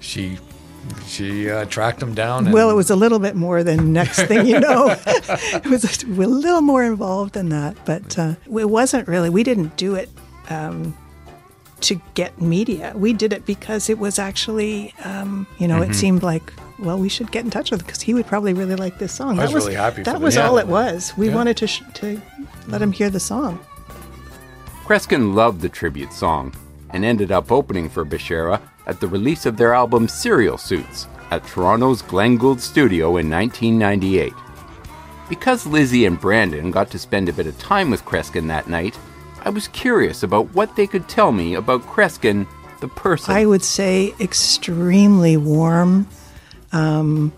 she 0.00 0.38
she 1.06 1.50
uh, 1.50 1.64
tracked 1.64 2.02
him 2.02 2.14
down. 2.14 2.46
And, 2.46 2.54
Well, 2.54 2.70
it 2.70 2.74
was 2.74 2.90
a 2.90 2.96
little 2.96 3.18
bit 3.18 3.34
more 3.34 3.62
than 3.62 3.92
next 3.92 4.22
thing 4.22 4.46
you 4.46 4.60
know. 4.60 4.94
it 5.06 5.66
was 5.66 6.02
a, 6.02 6.06
a 6.06 6.26
little 6.26 6.60
more 6.60 6.84
involved 6.84 7.34
than 7.34 7.48
that, 7.50 7.76
but 7.84 8.18
uh, 8.18 8.34
it 8.46 8.68
wasn't 8.68 9.08
really. 9.08 9.30
We 9.30 9.42
didn't 9.42 9.76
do 9.76 9.94
it 9.94 10.10
um, 10.50 10.96
to 11.84 12.00
get 12.14 12.40
media. 12.40 12.92
We 12.94 13.12
did 13.12 13.32
it 13.32 13.46
because 13.46 13.88
it 13.88 13.98
was 13.98 14.18
actually, 14.18 14.92
um, 15.04 15.46
you 15.58 15.66
know, 15.68 15.80
Mhm. 15.80 15.90
it 15.90 15.94
seemed 15.94 16.22
like. 16.22 16.52
Well, 16.80 16.98
we 16.98 17.08
should 17.08 17.30
get 17.30 17.44
in 17.44 17.50
touch 17.52 17.70
with 17.70 17.80
him 17.82 17.86
because 17.86 18.02
he 18.02 18.14
would 18.14 18.26
probably 18.26 18.52
really 18.52 18.74
like 18.74 18.98
this 18.98 19.12
song. 19.12 19.38
I 19.38 19.44
was 19.44 19.52
that 19.52 19.58
really 19.60 19.74
happy 19.76 20.02
That 20.02 20.14
them. 20.14 20.22
was 20.22 20.34
Yeah. 20.34 20.48
all 20.48 20.58
it 20.58 20.66
was. 20.66 21.12
We 21.16 21.28
Yeah. 21.28 21.34
wanted 21.36 21.56
to 21.58 21.68
sh- 21.68 21.82
to 21.94 22.20
let 22.66 22.82
him 22.82 22.90
hear 22.90 23.10
the 23.10 23.20
song. 23.20 23.60
Kreskin 24.84 25.34
loved 25.34 25.60
the 25.60 25.68
tribute 25.68 26.12
song 26.12 26.52
and 26.90 27.04
ended 27.04 27.30
up 27.32 27.50
opening 27.52 27.88
for 27.88 28.04
Bashara 28.04 28.60
at 28.86 29.00
the 29.00 29.06
release 29.06 29.46
of 29.46 29.56
their 29.56 29.72
album 29.72 30.08
Serial 30.08 30.58
Suits 30.58 31.06
at 31.30 31.46
Toronto's 31.46 32.02
Glenn 32.02 32.36
Gould 32.38 32.60
studio 32.60 33.16
in 33.16 33.30
1998. 33.30 34.32
Because 35.28 35.66
Lizzie 35.66 36.04
and 36.04 36.20
Brandon 36.20 36.70
got 36.70 36.90
to 36.90 36.98
spend 36.98 37.28
a 37.28 37.32
bit 37.32 37.46
of 37.46 37.58
time 37.58 37.90
with 37.90 38.04
Kreskin 38.04 38.48
that 38.48 38.68
night, 38.68 38.98
I 39.44 39.50
was 39.50 39.68
curious 39.68 40.22
about 40.22 40.54
what 40.54 40.74
they 40.76 40.86
could 40.86 41.08
tell 41.08 41.30
me 41.30 41.54
about 41.54 41.82
Kreskin, 41.82 42.46
the 42.80 42.88
person. 42.88 43.34
I 43.34 43.44
would 43.44 43.62
say 43.62 44.14
extremely 44.18 45.36
warm. 45.36 46.08
Um, 46.72 47.32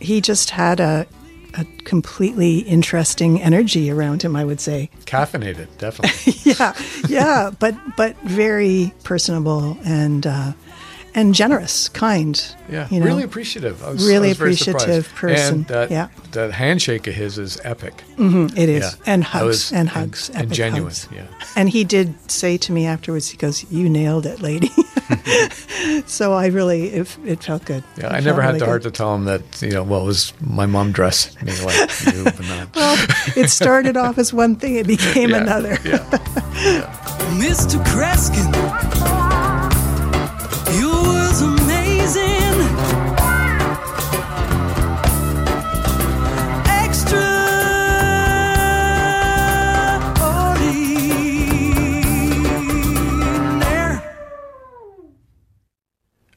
he 0.00 0.20
just 0.20 0.50
had 0.50 0.80
a, 0.80 1.06
a 1.54 1.64
completely 1.84 2.58
interesting 2.58 3.40
energy 3.40 3.90
around 3.90 4.22
him. 4.22 4.34
I 4.34 4.44
would 4.44 4.60
say, 4.60 4.90
caffeinated, 5.04 5.68
definitely. 5.78 6.34
yeah, 6.52 6.74
yeah, 7.08 7.50
but 7.58 7.76
but 7.96 8.16
very 8.22 8.92
personable 9.04 9.78
and 9.84 10.26
uh, 10.26 10.52
and 11.14 11.34
generous, 11.34 11.88
kind. 11.88 12.40
Yeah, 12.68 12.86
you 12.90 13.00
know? 13.00 13.06
really 13.06 13.22
appreciative. 13.24 13.82
I 13.82 13.90
was, 13.90 14.06
really 14.06 14.28
I 14.28 14.30
was 14.30 14.38
appreciative 14.38 15.06
surprised. 15.06 15.14
person. 15.38 15.54
And 15.56 15.66
that, 15.68 15.90
yeah, 15.90 16.08
that 16.32 16.52
handshake 16.52 17.06
of 17.08 17.14
his 17.14 17.36
is 17.38 17.60
epic. 17.64 18.00
hmm 18.16 18.46
it 18.56 18.68
is, 18.68 18.82
Yeah. 18.84 19.12
and 19.12 19.24
hugs 19.24 19.46
was- 19.46 19.72
and 19.72 19.88
hugs 19.88 20.28
and, 20.30 20.42
and 20.42 20.52
genuine. 20.52 20.84
hugs. 20.84 21.08
Yeah. 21.14 21.26
And 21.56 21.68
he 21.68 21.82
did 21.84 22.14
say 22.30 22.56
to 22.58 22.72
me 22.72 22.86
afterwards, 22.86 23.28
he 23.28 23.36
goes, 23.36 23.64
"You 23.72 23.88
nailed 23.88 24.24
it, 24.26 24.40
lady." 24.40 24.70
so 26.06 26.32
I 26.32 26.46
really, 26.46 26.88
it, 26.90 27.16
it 27.24 27.42
felt 27.42 27.64
good. 27.64 27.82
Yeah, 27.96 28.06
It 28.06 28.12
I 28.12 28.20
never 28.20 28.40
had 28.40 28.48
really 28.50 28.58
the 28.60 28.66
heart 28.66 28.82
good. 28.82 28.92
to 28.94 28.96
tell 28.96 29.14
him 29.14 29.24
that 29.24 29.42
you 29.62 29.70
know. 29.72 29.82
Well, 29.82 30.02
it 30.02 30.06
was 30.06 30.32
my 30.40 30.66
mom 30.66 30.92
dressed 30.92 31.42
me 31.42 31.52
like 31.64 32.06
you, 32.14 32.24
but 32.24 32.40
not. 32.48 32.76
Well, 32.76 33.06
it 33.36 33.48
started 33.50 33.96
off 33.96 34.18
as 34.18 34.32
one 34.32 34.54
thing; 34.56 34.76
it 34.76 34.86
became 34.86 35.30
Yeah, 35.34 35.42
another. 35.42 35.74
Mr. 37.40 37.82
Kreskin, 37.86 38.50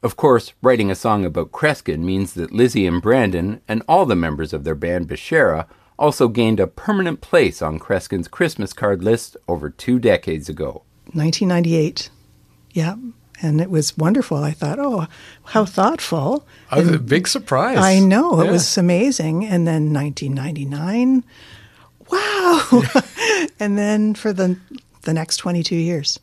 Of 0.04 0.16
course, 0.16 0.52
writing 0.60 0.90
a 0.90 0.94
song 0.94 1.24
about 1.24 1.50
Kreskin 1.50 2.00
means 2.00 2.34
that 2.34 2.52
Lizzie 2.52 2.86
and 2.86 3.00
Brandon 3.00 3.62
and 3.66 3.82
all 3.88 4.04
the 4.04 4.14
members 4.14 4.52
of 4.52 4.62
their 4.62 4.74
band 4.74 5.08
Bashara 5.08 5.66
also 5.98 6.28
gained 6.28 6.60
a 6.60 6.66
permanent 6.66 7.22
place 7.22 7.62
on 7.62 7.78
Kreskin's 7.78 8.28
Christmas 8.28 8.74
card 8.74 9.02
list 9.02 9.34
over 9.48 9.70
two 9.70 9.98
decades 9.98 10.50
ago. 10.50 10.82
1998. 11.14 12.10
Yeah. 12.72 12.96
And 13.40 13.62
it 13.62 13.70
was 13.70 13.96
wonderful. 13.96 14.36
I 14.36 14.50
thought, 14.50 14.78
oh, 14.78 15.06
how 15.44 15.64
thoughtful. 15.64 16.46
I 16.70 16.80
was 16.80 16.90
a 16.90 16.98
big 16.98 17.26
surprise. 17.26 17.78
I 17.78 17.98
know. 17.98 18.42
It 18.42 18.50
was 18.50 18.76
amazing. 18.76 19.46
And 19.46 19.66
then 19.66 19.90
1999. 19.94 21.24
Wow. 22.10 22.82
and 23.58 23.78
then 23.78 24.14
for 24.14 24.34
the, 24.34 24.58
the 25.02 25.14
next 25.14 25.38
22 25.38 25.74
years. 25.74 26.20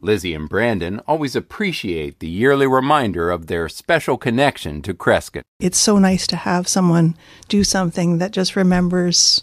Lizzie 0.00 0.34
and 0.34 0.48
Brandon 0.48 1.00
always 1.06 1.34
appreciate 1.34 2.20
the 2.20 2.28
yearly 2.28 2.66
reminder 2.66 3.30
of 3.30 3.46
their 3.46 3.68
special 3.68 4.18
connection 4.18 4.82
to 4.82 4.94
Kreskin. 4.94 5.42
It's 5.58 5.78
so 5.78 5.98
nice 5.98 6.26
to 6.28 6.36
have 6.36 6.68
someone 6.68 7.16
do 7.48 7.64
something 7.64 8.18
that 8.18 8.30
just 8.30 8.56
remembers 8.56 9.42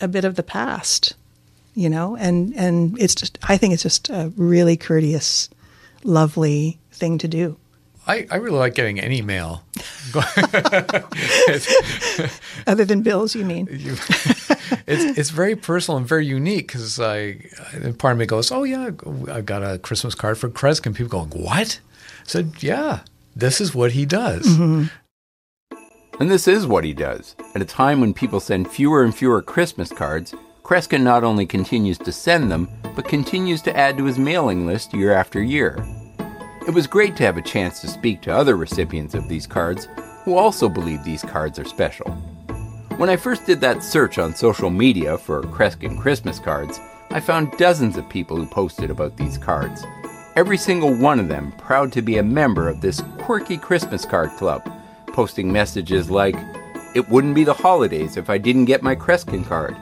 a 0.00 0.08
bit 0.08 0.24
of 0.24 0.36
the 0.36 0.42
past, 0.42 1.14
you 1.74 1.90
know? 1.90 2.16
And, 2.16 2.54
and 2.56 2.96
it's 3.00 3.14
just, 3.14 3.38
I 3.42 3.56
think 3.56 3.74
it's 3.74 3.82
just 3.82 4.10
a 4.10 4.32
really 4.36 4.76
courteous, 4.76 5.48
lovely 6.04 6.78
thing 6.92 7.18
to 7.18 7.28
do. 7.28 7.56
I, 8.08 8.26
I 8.30 8.36
really 8.36 8.58
like 8.58 8.74
getting 8.74 8.98
any 8.98 9.20
mail. 9.22 9.62
Other 12.66 12.84
than 12.84 13.02
bills, 13.02 13.34
you 13.34 13.44
mean? 13.44 13.68
You- 13.70 13.96
it's 14.86 15.18
it's 15.18 15.30
very 15.30 15.54
personal 15.56 15.98
and 15.98 16.06
very 16.06 16.26
unique 16.26 16.68
because 16.68 16.98
I 16.98 17.40
and 17.72 17.98
part 17.98 18.12
of 18.12 18.18
me 18.18 18.26
goes, 18.26 18.50
oh 18.50 18.64
yeah, 18.64 18.90
I 19.30 19.42
got 19.42 19.62
a 19.62 19.78
Christmas 19.78 20.14
card 20.14 20.38
for 20.38 20.48
Kreskin. 20.48 20.94
People 20.94 21.10
going, 21.10 21.30
what? 21.30 21.80
I 21.80 22.24
said, 22.24 22.62
yeah, 22.62 23.00
this 23.36 23.60
is 23.60 23.74
what 23.74 23.92
he 23.92 24.06
does. 24.06 24.46
Mm-hmm. 24.46 24.86
And 26.20 26.30
this 26.30 26.48
is 26.48 26.66
what 26.66 26.84
he 26.84 26.94
does. 26.94 27.36
At 27.54 27.62
a 27.62 27.66
time 27.66 28.00
when 28.00 28.12
people 28.12 28.40
send 28.40 28.68
fewer 28.70 29.04
and 29.04 29.14
fewer 29.14 29.40
Christmas 29.40 29.92
cards, 29.92 30.34
Kreskin 30.64 31.02
not 31.02 31.24
only 31.24 31.46
continues 31.46 31.98
to 31.98 32.10
send 32.12 32.50
them, 32.50 32.68
but 32.96 33.06
continues 33.08 33.62
to 33.62 33.76
add 33.76 33.96
to 33.98 34.04
his 34.04 34.18
mailing 34.18 34.66
list 34.66 34.92
year 34.92 35.12
after 35.12 35.40
year. 35.42 35.78
It 36.68 36.74
was 36.74 36.86
great 36.86 37.16
to 37.16 37.22
have 37.22 37.38
a 37.38 37.42
chance 37.42 37.80
to 37.80 37.88
speak 37.88 38.20
to 38.20 38.30
other 38.30 38.54
recipients 38.54 39.14
of 39.14 39.26
these 39.26 39.46
cards 39.46 39.88
who 40.24 40.36
also 40.36 40.68
believe 40.68 41.02
these 41.02 41.22
cards 41.22 41.58
are 41.58 41.64
special. 41.64 42.10
When 42.98 43.08
I 43.08 43.16
first 43.16 43.46
did 43.46 43.58
that 43.62 43.82
search 43.82 44.18
on 44.18 44.34
social 44.34 44.68
media 44.68 45.16
for 45.16 45.40
Kreskin 45.44 45.98
Christmas 45.98 46.38
cards, 46.38 46.78
I 47.08 47.20
found 47.20 47.52
dozens 47.52 47.96
of 47.96 48.06
people 48.10 48.36
who 48.36 48.44
posted 48.44 48.90
about 48.90 49.16
these 49.16 49.38
cards. 49.38 49.82
Every 50.36 50.58
single 50.58 50.92
one 50.92 51.18
of 51.18 51.28
them 51.28 51.52
proud 51.52 51.90
to 51.92 52.02
be 52.02 52.18
a 52.18 52.22
member 52.22 52.68
of 52.68 52.82
this 52.82 53.00
quirky 53.16 53.56
Christmas 53.56 54.04
card 54.04 54.32
club, 54.32 54.70
posting 55.06 55.50
messages 55.50 56.10
like, 56.10 56.36
It 56.94 57.08
wouldn't 57.08 57.34
be 57.34 57.44
the 57.44 57.54
holidays 57.54 58.18
if 58.18 58.28
I 58.28 58.36
didn't 58.36 58.66
get 58.66 58.82
my 58.82 58.94
Kreskin 58.94 59.46
card. 59.46 59.74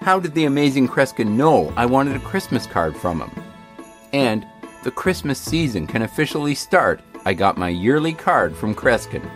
How 0.00 0.18
did 0.18 0.32
the 0.32 0.46
amazing 0.46 0.88
Kreskin 0.88 1.36
know 1.36 1.74
I 1.76 1.84
wanted 1.84 2.16
a 2.16 2.20
Christmas 2.20 2.66
card 2.66 2.96
from 2.96 3.20
him? 3.20 3.42
And 4.14 4.46
the 4.86 4.92
Christmas 4.92 5.40
season 5.40 5.84
can 5.84 6.02
officially 6.02 6.54
start. 6.54 7.00
I 7.24 7.34
got 7.34 7.58
my 7.58 7.70
yearly 7.70 8.12
card 8.12 8.56
from 8.56 8.72
Kreskin. 8.72 9.28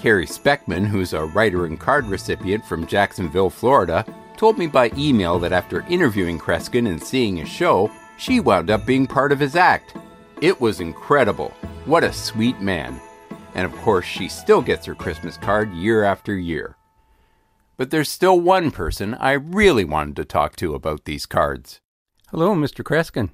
Carrie 0.00 0.26
Speckman, 0.26 0.84
who's 0.84 1.12
a 1.12 1.24
writer 1.26 1.66
and 1.66 1.78
card 1.78 2.04
recipient 2.06 2.64
from 2.64 2.84
Jacksonville, 2.84 3.48
Florida, 3.48 4.04
told 4.36 4.58
me 4.58 4.66
by 4.66 4.90
email 4.96 5.38
that 5.38 5.52
after 5.52 5.82
interviewing 5.82 6.36
Kreskin 6.36 6.88
and 6.88 7.00
seeing 7.00 7.36
his 7.36 7.48
show, 7.48 7.92
she 8.18 8.40
wound 8.40 8.68
up 8.68 8.84
being 8.84 9.06
part 9.06 9.30
of 9.30 9.38
his 9.38 9.54
act. 9.54 9.94
It 10.40 10.60
was 10.60 10.80
incredible. 10.80 11.50
What 11.84 12.02
a 12.02 12.12
sweet 12.12 12.60
man. 12.60 13.00
And 13.54 13.66
of 13.66 13.72
course, 13.82 14.04
she 14.04 14.26
still 14.26 14.62
gets 14.62 14.84
her 14.86 14.96
Christmas 14.96 15.36
card 15.36 15.72
year 15.74 16.02
after 16.02 16.36
year. 16.36 16.74
But 17.76 17.92
there's 17.92 18.08
still 18.08 18.40
one 18.40 18.72
person 18.72 19.14
I 19.14 19.34
really 19.34 19.84
wanted 19.84 20.16
to 20.16 20.24
talk 20.24 20.56
to 20.56 20.74
about 20.74 21.04
these 21.04 21.24
cards. 21.24 21.78
Hello, 22.30 22.52
Mr. 22.56 22.82
Kreskin. 22.82 23.30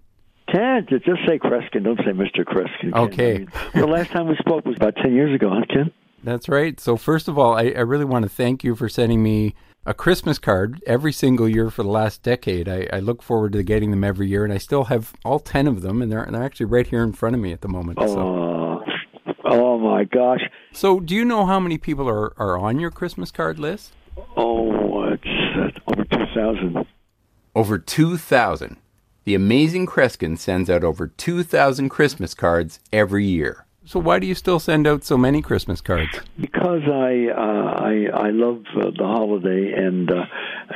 Ted, 0.52 0.88
just 0.88 1.20
say 1.26 1.38
Kreskin. 1.38 1.84
Don't 1.84 1.98
say 1.98 2.12
Mr. 2.12 2.44
Kreskin. 2.44 2.94
Okay. 2.94 3.34
I 3.34 3.38
mean, 3.38 3.48
the 3.74 3.86
last 3.86 4.10
time 4.10 4.28
we 4.28 4.36
spoke 4.36 4.64
was 4.66 4.76
about 4.76 4.96
10 4.96 5.14
years 5.14 5.34
ago, 5.34 5.50
huh, 5.50 5.64
Ken? 5.68 5.90
That's 6.22 6.48
right. 6.48 6.78
So, 6.78 6.96
first 6.96 7.26
of 7.26 7.38
all, 7.38 7.54
I, 7.54 7.70
I 7.70 7.80
really 7.80 8.04
want 8.04 8.24
to 8.24 8.28
thank 8.28 8.62
you 8.62 8.76
for 8.76 8.88
sending 8.88 9.22
me 9.22 9.54
a 9.84 9.94
Christmas 9.94 10.38
card 10.38 10.82
every 10.86 11.12
single 11.12 11.48
year 11.48 11.70
for 11.70 11.82
the 11.82 11.88
last 11.88 12.22
decade. 12.22 12.68
I, 12.68 12.86
I 12.92 13.00
look 13.00 13.22
forward 13.22 13.52
to 13.54 13.62
getting 13.62 13.90
them 13.90 14.04
every 14.04 14.28
year, 14.28 14.44
and 14.44 14.52
I 14.52 14.58
still 14.58 14.84
have 14.84 15.14
all 15.24 15.40
10 15.40 15.66
of 15.66 15.82
them, 15.82 16.02
and 16.02 16.12
they're, 16.12 16.28
they're 16.30 16.42
actually 16.42 16.66
right 16.66 16.86
here 16.86 17.02
in 17.02 17.12
front 17.12 17.34
of 17.34 17.40
me 17.40 17.52
at 17.52 17.62
the 17.62 17.68
moment. 17.68 17.98
So. 17.98 18.20
Oh, 18.20 18.84
oh 19.44 19.78
my 19.78 20.04
gosh. 20.04 20.42
so, 20.72 21.00
do 21.00 21.14
you 21.14 21.24
know 21.24 21.46
how 21.46 21.58
many 21.58 21.78
people 21.78 22.08
are, 22.08 22.38
are 22.38 22.58
on 22.58 22.78
your 22.78 22.90
Christmas 22.90 23.30
card 23.30 23.58
list? 23.58 23.92
Oh, 24.36 25.04
it's 25.08 25.24
uh, 25.56 25.92
over 25.92 26.04
2,000. 26.04 26.86
Over 27.54 27.78
2,000. 27.78 28.76
The 29.24 29.34
amazing 29.36 29.86
Kreskin 29.86 30.36
sends 30.36 30.68
out 30.68 30.82
over 30.82 31.06
2,000 31.06 31.88
Christmas 31.88 32.34
cards 32.34 32.80
every 32.92 33.24
year. 33.24 33.66
So, 33.84 34.00
why 34.00 34.18
do 34.18 34.26
you 34.26 34.34
still 34.34 34.60
send 34.60 34.86
out 34.86 35.04
so 35.04 35.16
many 35.16 35.42
Christmas 35.42 35.80
cards? 35.80 36.10
Because 36.40 36.82
I 36.86 37.28
uh, 37.36 37.74
I 37.80 38.26
I 38.26 38.30
love 38.30 38.62
uh, 38.76 38.90
the 38.96 39.04
holiday 39.04 39.72
and 39.76 40.08
uh, 40.08 40.24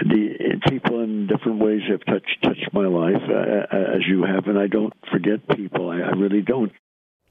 the 0.02 0.60
people 0.68 1.00
in 1.02 1.28
different 1.28 1.60
ways 1.60 1.82
have 1.88 2.04
touched 2.04 2.38
touched 2.42 2.68
my 2.72 2.86
life 2.86 3.22
uh, 3.28 3.76
as 3.94 4.06
you 4.08 4.24
have, 4.24 4.48
and 4.48 4.58
I 4.58 4.66
don't 4.66 4.92
forget 5.12 5.46
people. 5.56 5.90
I, 5.90 5.98
I 5.98 6.10
really 6.10 6.42
don't. 6.42 6.72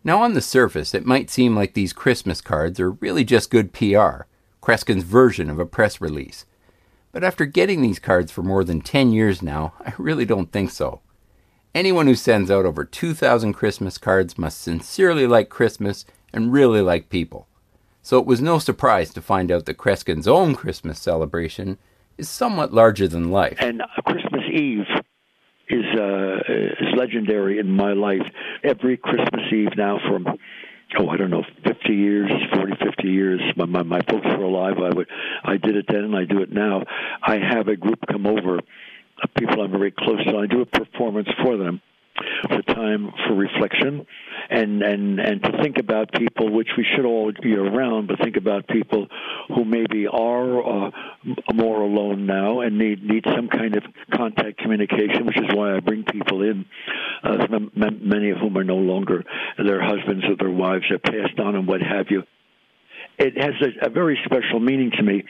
Now, 0.05 0.21
on 0.21 0.33
the 0.33 0.41
surface, 0.41 0.93
it 0.93 1.05
might 1.05 1.29
seem 1.29 1.55
like 1.55 1.73
these 1.73 1.91
Christmas 1.91 2.39
cards 2.39 2.79
are 2.79 2.91
really 2.91 3.25
just 3.25 3.49
good 3.49 3.73
PR, 3.73 4.27
Kreskin's 4.61 5.03
version 5.03 5.49
of 5.49 5.59
a 5.59 5.65
press 5.65 5.99
release. 5.99 6.45
But 7.11 7.23
after 7.23 7.45
getting 7.45 7.81
these 7.81 7.99
cards 7.99 8.31
for 8.31 8.43
more 8.43 8.63
than 8.63 8.81
10 8.81 9.11
years 9.13 9.41
now, 9.41 9.73
I 9.79 9.93
really 9.97 10.25
don't 10.25 10.51
think 10.51 10.69
so. 10.69 11.01
Anyone 11.75 12.07
who 12.07 12.15
sends 12.15 12.49
out 12.49 12.65
over 12.65 12.85
2,000 12.85 13.51
Christmas 13.51 13.97
cards 13.97 14.37
must 14.37 14.61
sincerely 14.61 15.27
like 15.27 15.49
Christmas 15.49 16.05
and 16.31 16.53
really 16.53 16.79
like 16.79 17.09
people. 17.09 17.49
So 18.01 18.17
it 18.17 18.25
was 18.25 18.39
no 18.39 18.59
surprise 18.59 19.13
to 19.13 19.21
find 19.21 19.51
out 19.51 19.65
that 19.65 19.77
Kreskin's 19.77 20.25
own 20.25 20.55
Christmas 20.55 20.99
celebration 20.99 21.77
is 22.17 22.29
somewhat 22.29 22.73
larger 22.73 23.09
than 23.09 23.29
life. 23.29 23.57
And 23.59 23.81
uh, 23.81 23.87
Christmas 24.05 24.43
Eve 24.53 24.85
is 25.67 25.83
uh, 25.99 26.39
is 26.47 26.95
legendary 26.95 27.59
in 27.59 27.69
my 27.71 27.91
life. 27.91 28.25
Every 28.63 28.95
Christmas 28.95 29.41
Eve 29.51 29.75
now 29.75 29.99
from 30.07 30.27
oh 30.97 31.09
I 31.09 31.17
don't 31.17 31.29
know 31.29 31.43
50 31.65 31.93
years, 31.93 32.31
40, 32.53 32.73
50 32.85 33.07
years. 33.09 33.41
My 33.57 33.65
my, 33.65 33.83
my 33.83 34.01
folks 34.09 34.27
were 34.27 34.45
alive. 34.45 34.77
I 34.77 34.95
would 34.95 35.09
I 35.43 35.57
did 35.57 35.75
it 35.75 35.87
then 35.89 36.05
and 36.05 36.15
I 36.15 36.23
do 36.23 36.41
it 36.41 36.53
now. 36.53 36.83
I 37.21 37.37
have 37.37 37.67
a 37.67 37.75
group 37.75 37.99
come 38.09 38.25
over, 38.25 38.61
people 39.37 39.61
I'm 39.61 39.71
very 39.71 39.91
close 39.91 40.23
to. 40.25 40.37
I 40.37 40.47
do 40.47 40.61
a 40.61 40.65
performance 40.65 41.29
for 41.43 41.57
them 41.57 41.81
for 42.49 42.61
time 42.61 43.11
for 43.27 43.35
reflection 43.35 44.05
and 44.49 44.81
and 44.81 45.19
and 45.19 45.43
to 45.43 45.51
think 45.61 45.77
about 45.77 46.11
people 46.13 46.49
which 46.49 46.69
we 46.77 46.85
should 46.95 47.05
all 47.05 47.31
be 47.41 47.55
around 47.55 48.07
but 48.07 48.19
think 48.23 48.37
about 48.37 48.67
people 48.67 49.07
who 49.49 49.65
maybe 49.65 50.07
are 50.07 50.87
uh, 50.87 50.91
more 51.53 51.81
alone 51.81 52.25
now 52.25 52.61
and 52.61 52.77
need 52.77 53.03
need 53.03 53.25
some 53.35 53.49
kind 53.49 53.75
of 53.75 53.83
contact 54.13 54.57
communication 54.59 55.25
which 55.25 55.37
is 55.37 55.53
why 55.53 55.75
I 55.75 55.79
bring 55.81 56.03
people 56.03 56.41
in 56.41 56.65
uh, 57.23 57.47
m- 57.51 57.71
many 57.75 58.29
of 58.29 58.37
whom 58.37 58.57
are 58.57 58.63
no 58.63 58.77
longer 58.77 59.23
their 59.57 59.81
husbands 59.81 60.23
or 60.29 60.37
their 60.37 60.55
wives 60.55 60.85
have 60.89 61.03
passed 61.03 61.39
on 61.39 61.55
and 61.55 61.67
what 61.67 61.81
have 61.81 62.07
you 62.09 62.23
it 63.17 63.37
has 63.37 63.53
a, 63.61 63.87
a 63.87 63.89
very 63.89 64.19
special 64.25 64.59
meaning 64.59 64.91
to 64.91 65.03
me 65.03 65.23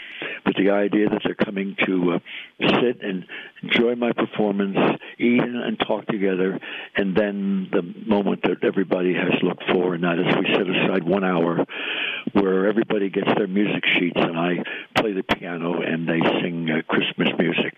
with 0.46 0.56
the 0.56 0.72
idea 0.72 1.10
that 1.10 1.22
they're 1.24 1.36
coming 1.36 1.76
to 1.86 2.14
uh, 2.14 2.20
sit 2.60 3.02
and 3.02 3.26
enjoy 3.62 3.96
my 3.96 4.12
performance, 4.12 4.78
eat 5.18 5.42
and 5.42 5.80
talk 5.80 6.06
together, 6.08 6.60
and 6.96 7.16
then 7.16 7.68
the 7.72 7.82
moment 8.08 8.42
that 8.44 8.64
everybody 8.64 9.14
has 9.14 9.42
looked 9.42 9.64
for, 9.72 9.96
and 9.96 10.04
that 10.04 10.20
is 10.20 10.26
we 10.36 10.54
set 10.54 10.70
aside 10.70 11.04
one 11.04 11.24
hour 11.24 11.66
where 12.34 12.68
everybody 12.68 13.10
gets 13.10 13.30
their 13.36 13.48
music 13.48 13.84
sheets 13.98 14.18
and 14.18 14.38
I 14.38 14.64
play 14.96 15.14
the 15.14 15.24
piano 15.24 15.82
and 15.82 16.08
they 16.08 16.20
sing 16.42 16.70
uh, 16.70 16.82
Christmas 16.88 17.30
music. 17.38 17.74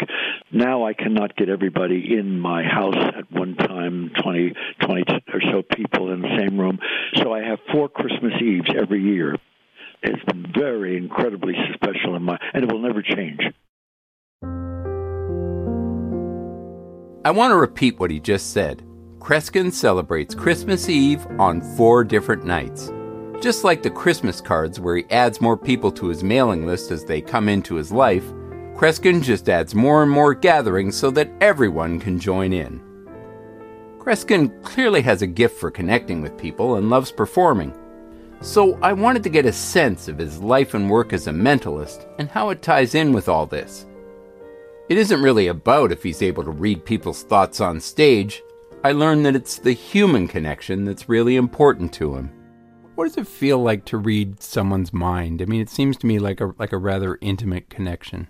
Now 0.51 0.85
I 0.85 0.93
cannot 0.93 1.35
get 1.35 1.49
everybody 1.49 2.17
in 2.17 2.39
my 2.39 2.63
house 2.63 2.95
at 2.95 3.31
one 3.31 3.55
time, 3.55 4.11
20, 4.21 4.53
20 4.81 5.03
or 5.33 5.41
so 5.51 5.61
people 5.63 6.11
in 6.11 6.21
the 6.21 6.37
same 6.37 6.59
room, 6.59 6.79
so 7.15 7.33
I 7.33 7.41
have 7.43 7.59
four 7.71 7.89
Christmas 7.89 8.33
Eves 8.41 8.69
every 8.75 9.01
year 9.01 9.37
it's 10.03 10.23
been 10.25 10.45
very 10.53 10.97
incredibly 10.97 11.53
special 11.73 12.15
in 12.15 12.23
my, 12.23 12.37
and 12.53 12.63
it 12.63 12.71
will 12.71 12.81
never 12.81 13.01
change. 13.01 13.41
I 17.25 17.31
want 17.31 17.51
to 17.51 17.57
repeat 17.57 17.99
what 17.99 18.11
he 18.11 18.19
just 18.19 18.53
said. 18.53 18.83
Kreskin 19.19 19.73
celebrates 19.73 20.33
Christmas 20.33 20.87
Eve 20.87 21.25
on 21.39 21.61
four 21.75 22.03
different 22.03 22.45
nights. 22.45 22.91
Just 23.41 23.63
like 23.63 23.83
the 23.83 23.89
Christmas 23.89 24.39
cards, 24.39 24.79
where 24.79 24.95
he 24.97 25.05
adds 25.09 25.41
more 25.41 25.57
people 25.57 25.91
to 25.91 26.07
his 26.07 26.23
mailing 26.23 26.65
list 26.65 26.91
as 26.91 27.03
they 27.03 27.19
come 27.19 27.49
into 27.49 27.75
his 27.75 27.91
life, 27.91 28.23
Kreskin 28.75 29.21
just 29.21 29.49
adds 29.49 29.75
more 29.75 30.03
and 30.03 30.11
more 30.11 30.33
gatherings 30.33 30.95
so 30.95 31.11
that 31.11 31.31
everyone 31.41 31.99
can 31.99 32.19
join 32.19 32.53
in. 32.53 32.79
Kreskin 33.99 34.63
clearly 34.63 35.01
has 35.01 35.21
a 35.21 35.27
gift 35.27 35.59
for 35.59 35.69
connecting 35.69 36.21
with 36.21 36.37
people 36.37 36.75
and 36.75 36.89
loves 36.89 37.11
performing. 37.11 37.73
So 38.41 38.77
I 38.81 38.93
wanted 38.93 39.23
to 39.23 39.29
get 39.29 39.45
a 39.45 39.51
sense 39.51 40.07
of 40.07 40.17
his 40.17 40.39
life 40.39 40.73
and 40.73 40.89
work 40.89 41.11
as 41.11 41.27
a 41.27 41.31
mentalist 41.31 42.05
and 42.19 42.29
how 42.29 42.49
it 42.49 42.61
ties 42.61 42.93
in 42.93 43.11
with 43.11 43.27
all 43.27 43.45
this. 43.45 43.85
It 44.89 44.97
isn't 44.97 45.21
really 45.21 45.47
about 45.47 45.91
if 45.91 46.03
he's 46.03 46.21
able 46.21 46.43
to 46.43 46.51
read 46.51 46.85
people's 46.85 47.23
thoughts 47.23 47.59
on 47.59 47.79
stage. 47.79 48.41
I 48.83 48.91
learned 48.91 49.25
that 49.25 49.35
it's 49.35 49.57
the 49.57 49.73
human 49.73 50.27
connection 50.27 50.85
that's 50.85 51.09
really 51.09 51.35
important 51.35 51.91
to 51.93 52.15
him. 52.15 52.31
What 52.95 53.05
does 53.05 53.17
it 53.17 53.27
feel 53.27 53.61
like 53.61 53.85
to 53.85 53.97
read 53.97 54.41
someone's 54.41 54.93
mind? 54.93 55.41
I 55.41 55.45
mean, 55.45 55.61
it 55.61 55.69
seems 55.69 55.97
to 55.97 56.07
me 56.07 56.19
like 56.19 56.39
a 56.39 56.53
like 56.57 56.71
a 56.71 56.77
rather 56.77 57.17
intimate 57.21 57.69
connection. 57.69 58.27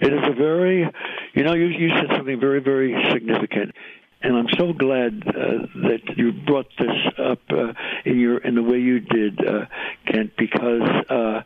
It 0.00 0.12
is 0.12 0.20
a 0.24 0.34
very, 0.34 0.86
you 1.34 1.42
know, 1.42 1.54
you 1.54 1.66
you 1.66 1.88
said 1.88 2.16
something 2.16 2.38
very 2.38 2.60
very 2.60 2.94
significant 3.10 3.72
and 4.22 4.36
I'm 4.36 4.48
so 4.58 4.72
glad 4.72 5.22
uh, 5.26 5.66
that 5.74 6.00
you 6.16 6.32
brought 6.32 6.68
this 6.78 6.96
up 7.18 7.40
uh, 7.50 7.72
in 8.04 8.18
your 8.18 8.38
in 8.38 8.54
the 8.54 8.62
way 8.62 8.78
you 8.78 9.00
did, 9.00 9.46
uh, 9.46 9.66
Kent, 10.06 10.32
because 10.36 10.88
uh, 11.08 11.42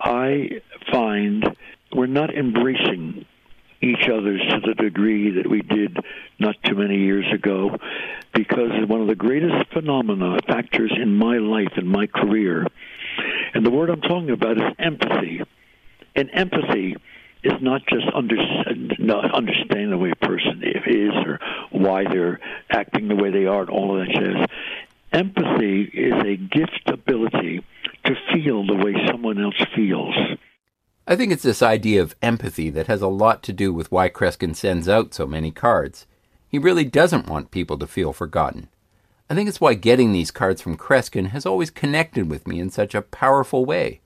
I 0.00 0.60
find 0.90 1.56
we're 1.92 2.06
not 2.06 2.34
embracing 2.34 3.24
each 3.82 4.08
other's 4.08 4.40
to 4.40 4.60
the 4.66 4.74
degree 4.74 5.30
that 5.32 5.48
we 5.48 5.60
did 5.62 5.98
not 6.38 6.56
too 6.64 6.74
many 6.74 6.98
years 6.98 7.26
ago, 7.32 7.76
because 8.34 8.70
one 8.86 9.02
of 9.02 9.08
the 9.08 9.14
greatest 9.14 9.70
phenomena 9.72 10.38
factors 10.46 10.92
in 10.96 11.14
my 11.14 11.38
life 11.38 11.72
and 11.76 11.88
my 11.88 12.06
career, 12.06 12.66
and 13.54 13.64
the 13.64 13.70
word 13.70 13.90
I'm 13.90 14.00
talking 14.00 14.30
about 14.30 14.56
is 14.56 14.74
empathy, 14.78 15.42
and 16.14 16.30
empathy 16.32 16.96
is 17.46 17.62
not 17.62 17.82
just 17.86 18.06
understanding 18.14 19.90
the 19.90 19.98
way 19.98 20.10
a 20.10 20.26
person 20.26 20.62
is 20.64 21.12
or 21.26 21.38
why 21.70 22.04
they're 22.04 22.40
acting 22.70 23.08
the 23.08 23.16
way 23.16 23.30
they 23.30 23.46
are 23.46 23.62
and 23.62 23.70
all 23.70 24.00
of 24.00 24.06
that 24.06 24.14
jazz. 24.14 24.46
Empathy 25.12 25.82
is 25.82 26.14
a 26.24 26.36
gift 26.36 26.82
ability 26.86 27.64
to 28.04 28.14
feel 28.32 28.66
the 28.66 28.74
way 28.74 28.94
someone 29.06 29.42
else 29.42 29.60
feels. 29.74 30.14
I 31.06 31.14
think 31.14 31.32
it's 31.32 31.44
this 31.44 31.62
idea 31.62 32.02
of 32.02 32.16
empathy 32.20 32.68
that 32.70 32.88
has 32.88 33.00
a 33.00 33.06
lot 33.06 33.42
to 33.44 33.52
do 33.52 33.72
with 33.72 33.92
why 33.92 34.08
Kreskin 34.08 34.56
sends 34.56 34.88
out 34.88 35.14
so 35.14 35.26
many 35.26 35.52
cards. 35.52 36.06
He 36.48 36.58
really 36.58 36.84
doesn't 36.84 37.28
want 37.28 37.52
people 37.52 37.78
to 37.78 37.86
feel 37.86 38.12
forgotten. 38.12 38.68
I 39.30 39.34
think 39.34 39.48
it's 39.48 39.60
why 39.60 39.74
getting 39.74 40.12
these 40.12 40.30
cards 40.30 40.60
from 40.60 40.76
Kreskin 40.76 41.28
has 41.30 41.46
always 41.46 41.70
connected 41.70 42.28
with 42.28 42.46
me 42.46 42.60
in 42.60 42.70
such 42.70 42.94
a 42.94 43.02
powerful 43.02 43.64
way. 43.64 44.00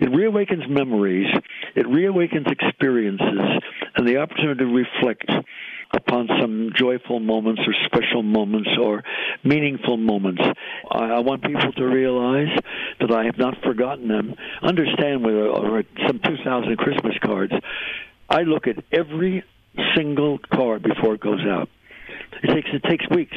It 0.00 0.10
reawakens 0.10 0.68
memories, 0.68 1.32
it 1.74 1.86
reawakens 1.86 2.50
experiences, 2.50 3.62
and 3.96 4.06
the 4.06 4.18
opportunity 4.18 4.64
to 4.64 4.66
reflect 4.66 5.30
upon 5.92 6.28
some 6.40 6.72
joyful 6.74 7.20
moments 7.20 7.62
or 7.66 7.74
special 7.84 8.22
moments 8.22 8.68
or 8.80 9.04
meaningful 9.44 9.96
moments. 9.96 10.42
I, 10.90 11.20
want 11.20 11.42
people 11.42 11.72
to 11.72 11.84
realize 11.84 12.48
that 13.00 13.12
I 13.12 13.24
have 13.24 13.38
not 13.38 13.62
forgotten 13.62 14.08
them. 14.08 14.34
Understand 14.62 15.24
with 15.24 15.36
uh, 15.36 15.82
some 16.06 16.18
2,000 16.18 16.76
Christmas 16.76 17.14
cards, 17.22 17.52
I 18.28 18.42
look 18.42 18.66
at 18.66 18.82
every 18.90 19.44
single 19.94 20.38
card 20.52 20.82
before 20.82 21.14
it 21.14 21.20
goes 21.20 21.44
out. 21.46 21.68
It 22.42 22.48
takes 22.48 22.68
it 22.72 22.82
takes 22.88 23.08
weeks 23.10 23.36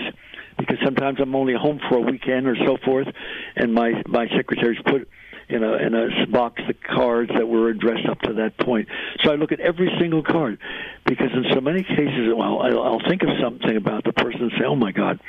because 0.57 0.77
sometimes 0.83 1.19
I'm 1.21 1.35
only 1.35 1.53
home 1.53 1.79
for 1.87 1.97
a 1.97 2.01
weekend 2.01 2.47
or 2.47 2.55
so 2.65 2.77
forth, 2.83 3.07
and 3.55 3.73
my 3.73 4.01
my 4.07 4.27
secretaries 4.35 4.79
put 4.85 5.07
in 5.49 5.63
a 5.63 5.73
in 5.75 5.93
a 5.93 6.27
box 6.27 6.61
the 6.67 6.73
cards 6.73 7.31
that 7.33 7.47
were 7.47 7.69
addressed 7.69 8.07
up 8.07 8.19
to 8.21 8.33
that 8.33 8.57
point. 8.57 8.87
So 9.23 9.31
I 9.31 9.35
look 9.35 9.51
at 9.51 9.59
every 9.59 9.89
single 9.99 10.23
card 10.23 10.59
because 11.05 11.31
in 11.33 11.45
so 11.53 11.61
many 11.61 11.83
cases, 11.83 12.33
well, 12.35 12.59
I'll, 12.59 12.83
I'll 12.83 13.07
think 13.07 13.23
of 13.23 13.29
something 13.41 13.77
about 13.77 14.03
the 14.03 14.13
person 14.13 14.43
and 14.43 14.51
say, 14.57 14.65
"Oh 14.65 14.75
my 14.75 14.91
God, 14.91 15.19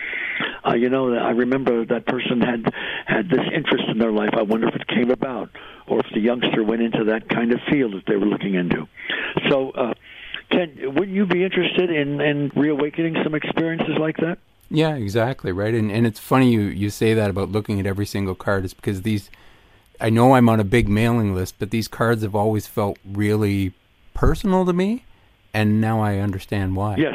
uh, 0.66 0.74
you 0.74 0.88
know, 0.88 1.14
I 1.14 1.30
remember 1.30 1.84
that 1.86 2.06
person 2.06 2.40
had 2.40 2.72
had 3.06 3.28
this 3.30 3.46
interest 3.54 3.84
in 3.88 3.98
their 3.98 4.12
life. 4.12 4.30
I 4.36 4.42
wonder 4.42 4.68
if 4.68 4.74
it 4.74 4.86
came 4.88 5.10
about, 5.10 5.50
or 5.86 6.00
if 6.00 6.06
the 6.12 6.20
youngster 6.20 6.64
went 6.64 6.82
into 6.82 7.04
that 7.04 7.28
kind 7.28 7.52
of 7.52 7.60
field 7.70 7.94
that 7.94 8.04
they 8.06 8.16
were 8.16 8.26
looking 8.26 8.54
into." 8.54 8.88
So. 9.48 9.70
uh 9.70 9.94
Ken, 10.50 10.74
wouldn't 10.94 11.14
you 11.14 11.26
be 11.26 11.44
interested 11.44 11.90
in, 11.90 12.22
in 12.22 12.50
reawakening 12.56 13.16
some 13.22 13.34
experiences 13.34 13.96
like 14.00 14.16
that? 14.16 14.38
Yeah, 14.70 14.94
exactly, 14.94 15.52
right. 15.52 15.74
And 15.74 15.90
and 15.90 16.06
it's 16.06 16.18
funny 16.18 16.50
you, 16.50 16.60
you 16.60 16.90
say 16.90 17.14
that 17.14 17.28
about 17.28 17.50
looking 17.50 17.80
at 17.80 17.86
every 17.86 18.06
single 18.06 18.34
card 18.34 18.64
is 18.64 18.74
because 18.74 19.02
these 19.02 19.30
I 20.00 20.10
know 20.10 20.34
I'm 20.34 20.48
on 20.48 20.60
a 20.60 20.64
big 20.64 20.88
mailing 20.88 21.34
list, 21.34 21.56
but 21.58 21.70
these 21.70 21.88
cards 21.88 22.22
have 22.22 22.34
always 22.34 22.66
felt 22.66 22.98
really 23.04 23.72
personal 24.14 24.64
to 24.64 24.72
me, 24.72 25.04
and 25.52 25.80
now 25.80 26.00
I 26.00 26.18
understand 26.18 26.76
why. 26.76 26.96
Yes. 26.96 27.14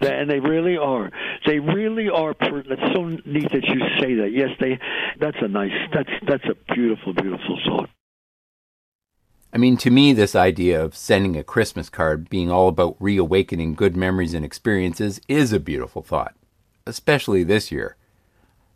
And 0.00 0.28
they 0.28 0.40
really 0.40 0.76
are. 0.76 1.10
They 1.46 1.58
really 1.58 2.10
are. 2.10 2.34
Per- 2.34 2.64
that's 2.68 2.94
so 2.94 3.04
neat 3.24 3.50
that 3.52 3.64
you 3.64 3.80
say 4.00 4.14
that. 4.16 4.30
Yes, 4.32 4.50
they. 4.60 4.78
That's 5.18 5.38
a 5.40 5.48
nice. 5.48 5.72
That's 5.94 6.10
that's 6.26 6.44
a 6.44 6.74
beautiful, 6.74 7.14
beautiful 7.14 7.58
thought. 7.64 7.88
I 9.52 9.58
mean, 9.58 9.78
to 9.78 9.90
me, 9.90 10.12
this 10.12 10.34
idea 10.34 10.84
of 10.84 10.94
sending 10.94 11.36
a 11.36 11.44
Christmas 11.44 11.88
card 11.88 12.28
being 12.28 12.50
all 12.50 12.68
about 12.68 12.96
reawakening 13.00 13.74
good 13.74 13.96
memories 13.96 14.34
and 14.34 14.44
experiences 14.44 15.18
is 15.28 15.52
a 15.52 15.60
beautiful 15.60 16.02
thought, 16.02 16.34
especially 16.84 17.42
this 17.42 17.72
year. 17.72 17.96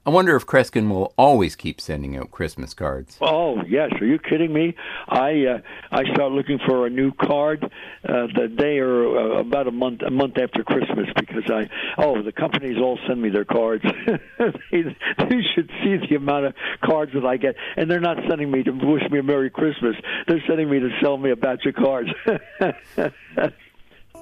I 0.07 0.11
wonder 0.11 0.35
if 0.35 0.47
Kreskin 0.47 0.89
will 0.89 1.13
always 1.19 1.55
keep 1.55 1.79
sending 1.79 2.17
out 2.17 2.31
Christmas 2.31 2.73
cards. 2.73 3.19
Oh 3.21 3.63
yes, 3.69 3.91
are 4.01 4.07
you 4.07 4.19
kidding 4.19 4.51
me? 4.51 4.75
I 5.09 5.45
uh, 5.45 5.59
I 5.93 6.05
start 6.15 6.33
looking 6.33 6.59
for 6.67 6.87
a 6.87 6.91
new 6.91 7.13
card 7.13 7.63
uh, 7.65 8.27
the 8.35 8.49
day 8.49 8.79
or 8.79 9.19
uh, 9.19 9.41
about 9.41 9.69
a 9.69 9.71
month 9.71 10.01
a 10.01 10.11
month 10.11 10.39
after 10.39 10.65
Christmas 10.65 11.07
because 11.17 11.51
I 11.51 11.69
oh 11.99 12.23
the 12.23 12.33
companies 12.33 12.79
all 12.79 12.99
send 13.07 13.21
me 13.21 13.29
their 13.29 13.45
cards. 13.45 13.85
they, 14.39 14.83
they 15.19 15.43
should 15.55 15.71
see 15.85 15.99
the 16.09 16.15
amount 16.17 16.47
of 16.47 16.55
cards 16.83 17.13
that 17.13 17.27
I 17.27 17.37
get, 17.37 17.57
and 17.77 17.91
they're 17.91 18.01
not 18.01 18.17
sending 18.27 18.51
me 18.51 18.63
to 18.63 18.71
wish 18.71 19.03
me 19.11 19.19
a 19.19 19.23
Merry 19.23 19.51
Christmas. 19.51 19.97
They're 20.27 20.43
sending 20.49 20.71
me 20.71 20.81
to 20.81 20.89
sell 21.03 21.19
me 21.19 21.31
a 21.31 21.37
batch 21.37 21.67
of 21.67 21.75
cards. 21.75 22.09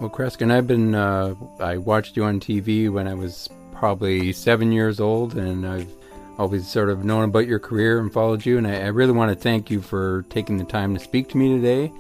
Well, 0.01 0.11
Kreskin, 0.11 0.53
I've 0.53 0.69
been, 0.69 0.95
uh, 0.95 1.35
I 1.59 1.79
watched 1.79 2.17
you 2.17 2.23
on 2.23 2.39
TV 2.39 2.89
when 2.89 3.09
I 3.09 3.15
was 3.15 3.49
probably 3.79 4.33
seven 4.33 4.73
years 4.73 4.99
old, 4.99 5.37
and 5.37 5.67
I've 5.67 5.93
always 6.37 6.67
sort 6.67 6.89
of 6.89 7.05
known 7.05 7.25
about 7.25 7.47
your 7.47 7.59
career 7.59 8.01
and 8.01 8.13
followed 8.13 8.45
you. 8.45 8.59
And 8.59 8.67
I, 8.67 8.81
I 8.81 8.87
really 8.87 9.13
want 9.13 9.31
to 9.31 9.37
thank 9.37 9.71
you 9.71 9.81
for 9.81 10.25
taking 10.31 10.59
the 10.59 10.65
time 10.65 10.95
to 10.95 11.01
speak 11.01 11.29
to 11.31 11.37
me 11.37 11.57
today 11.57 11.93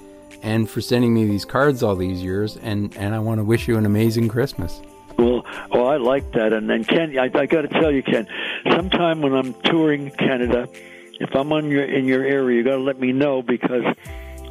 and 0.42 0.68
for 0.68 0.80
sending 0.80 1.14
me 1.14 1.24
these 1.24 1.44
cards 1.44 1.82
all 1.82 1.96
these 1.96 2.22
years. 2.22 2.56
And, 2.56 2.96
and 2.96 3.14
I 3.14 3.20
want 3.20 3.38
to 3.38 3.44
wish 3.44 3.68
you 3.68 3.76
an 3.76 3.86
amazing 3.86 4.28
Christmas. 4.28 4.80
Well, 5.16 5.44
oh, 5.72 5.86
I 5.86 5.96
like 5.96 6.32
that. 6.32 6.52
And 6.52 6.68
then 6.68 6.84
Ken, 6.84 7.16
I, 7.18 7.24
I 7.24 7.46
got 7.46 7.62
to 7.62 7.68
tell 7.68 7.90
you, 7.90 8.02
Ken, 8.02 8.26
sometime 8.70 9.22
when 9.22 9.34
I'm 9.34 9.54
touring 9.62 10.10
Canada, 10.10 10.68
if 11.20 11.34
I'm 11.34 11.52
on 11.52 11.68
your 11.68 11.84
in 11.84 12.04
your 12.04 12.24
area, 12.24 12.58
you 12.58 12.64
got 12.64 12.76
to 12.76 12.82
let 12.82 13.00
me 13.00 13.12
know 13.12 13.42
because 13.42 13.82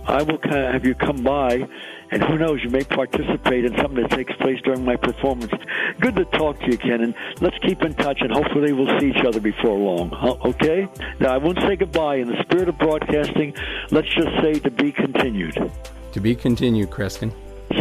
I 0.06 0.24
will 0.24 0.38
kind 0.38 0.58
of 0.58 0.74
have 0.74 0.86
you 0.86 0.96
come 0.96 1.24
by, 1.24 1.68
and 2.12 2.24
who 2.24 2.38
knows, 2.38 2.63
you 2.63 2.70
may 2.70 2.84
participate 2.84 3.65
in 3.65 3.78
something 3.78 4.02
that 4.02 4.12
takes 4.12 4.34
place 4.38 4.60
during 4.63 4.86
my 4.86 4.96
performance. 4.96 5.52
Good 6.00 6.15
to 6.15 6.26
talk 6.26 6.60
to 6.62 6.72
you, 6.72 6.78
Ken, 6.78 7.02
and 7.02 7.13
let's 7.41 7.58
keep 7.60 7.82
in 7.82 7.93
touch, 7.96 8.22
and 8.22 8.32
hopefully 8.32 8.72
we'll 8.74 9.00
see 9.00 9.10
each 9.10 9.26
other 9.26 9.39
before 9.39 9.78
long. 9.78 10.13
Okay? 10.46 10.88
Now 11.20 11.34
I 11.34 11.38
won't 11.38 11.60
say 11.60 11.76
goodbye. 11.76 12.15
In 12.17 12.28
the 12.28 12.41
spirit 12.43 12.70
of 12.70 12.78
broadcasting, 12.78 13.54
let's 13.91 14.08
just 14.15 14.30
say 14.41 14.54
to 14.60 14.72
be 14.72 14.91
continued. 14.91 15.72
To 16.13 16.20
be 16.20 16.36
continued, 16.36 16.89
Kreskin. 16.89 17.32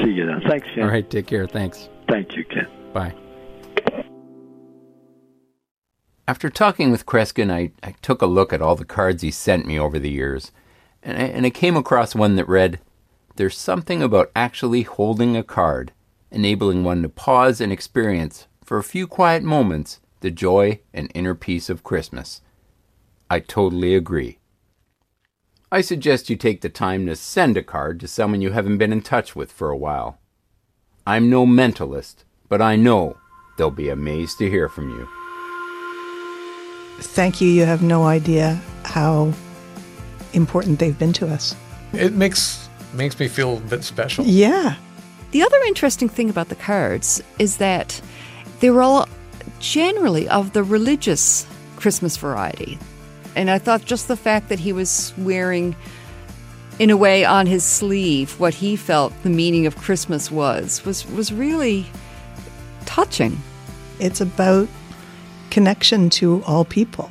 See 0.02 0.10
you 0.10 0.26
then. 0.26 0.42
Thanks, 0.48 0.66
Ken. 0.74 0.84
All 0.84 0.90
right, 0.90 1.08
take 1.08 1.26
care. 1.26 1.46
Thanks. 1.46 1.88
Thank 2.08 2.36
you, 2.36 2.44
Ken. 2.44 2.66
Bye. 2.92 3.14
After 6.28 6.50
talking 6.50 6.90
with 6.90 7.06
Kreskin, 7.06 7.52
I, 7.52 7.70
I 7.86 7.94
took 8.02 8.20
a 8.20 8.26
look 8.26 8.52
at 8.52 8.60
all 8.60 8.74
the 8.74 8.84
cards 8.84 9.22
he 9.22 9.30
sent 9.30 9.64
me 9.64 9.78
over 9.78 10.00
the 10.00 10.10
years, 10.10 10.50
and 11.02 11.16
I, 11.16 11.22
and 11.22 11.46
I 11.46 11.50
came 11.50 11.76
across 11.76 12.16
one 12.16 12.34
that 12.34 12.48
read, 12.48 12.80
There's 13.36 13.58
something 13.58 14.02
about 14.02 14.30
actually 14.34 14.82
holding 14.82 15.36
a 15.36 15.42
card, 15.42 15.92
enabling 16.30 16.84
one 16.84 17.02
to 17.02 17.10
pause 17.10 17.60
and 17.60 17.70
experience, 17.70 18.46
for 18.64 18.78
a 18.78 18.82
few 18.82 19.06
quiet 19.06 19.42
moments, 19.42 20.00
the 20.20 20.30
joy 20.30 20.80
and 20.94 21.12
inner 21.14 21.34
peace 21.34 21.68
of 21.68 21.84
Christmas. 21.84 22.40
I 23.30 23.40
totally 23.40 23.94
agree. 23.94 24.38
I 25.70 25.82
suggest 25.82 26.30
you 26.30 26.36
take 26.36 26.62
the 26.62 26.70
time 26.70 27.06
to 27.06 27.14
send 27.14 27.58
a 27.58 27.62
card 27.62 28.00
to 28.00 28.08
someone 28.08 28.40
you 28.40 28.52
haven't 28.52 28.78
been 28.78 28.92
in 28.92 29.02
touch 29.02 29.36
with 29.36 29.52
for 29.52 29.68
a 29.68 29.76
while. 29.76 30.18
I'm 31.06 31.28
no 31.28 31.44
mentalist, 31.44 32.24
but 32.48 32.62
I 32.62 32.76
know 32.76 33.18
they'll 33.58 33.70
be 33.70 33.90
amazed 33.90 34.38
to 34.38 34.48
hear 34.48 34.70
from 34.70 34.88
you. 34.88 35.08
Thank 37.00 37.42
you. 37.42 37.48
You 37.50 37.66
have 37.66 37.82
no 37.82 38.04
idea 38.04 38.58
how 38.84 39.34
important 40.32 40.78
they've 40.78 40.98
been 40.98 41.12
to 41.14 41.28
us. 41.28 41.54
It 41.92 42.14
makes 42.14 42.65
makes 42.96 43.18
me 43.18 43.28
feel 43.28 43.58
a 43.58 43.60
bit 43.60 43.84
special. 43.84 44.24
Yeah. 44.24 44.76
The 45.32 45.42
other 45.42 45.58
interesting 45.66 46.08
thing 46.08 46.30
about 46.30 46.48
the 46.48 46.54
cards 46.54 47.22
is 47.38 47.58
that 47.58 48.00
they're 48.60 48.80
all 48.80 49.08
generally 49.58 50.28
of 50.28 50.52
the 50.52 50.62
religious 50.62 51.46
Christmas 51.76 52.16
variety. 52.16 52.78
And 53.34 53.50
I 53.50 53.58
thought 53.58 53.84
just 53.84 54.08
the 54.08 54.16
fact 54.16 54.48
that 54.48 54.58
he 54.58 54.72
was 54.72 55.12
wearing, 55.18 55.76
in 56.78 56.90
a 56.90 56.96
way, 56.96 57.24
on 57.24 57.46
his 57.46 57.64
sleeve 57.64 58.38
what 58.40 58.54
he 58.54 58.76
felt 58.76 59.12
the 59.22 59.30
meaning 59.30 59.66
of 59.66 59.76
Christmas 59.76 60.30
was, 60.30 60.84
was, 60.84 61.06
was 61.10 61.32
really 61.32 61.86
touching. 62.86 63.38
It's 63.98 64.20
about 64.20 64.68
connection 65.50 66.08
to 66.10 66.42
all 66.44 66.64
people. 66.64 67.10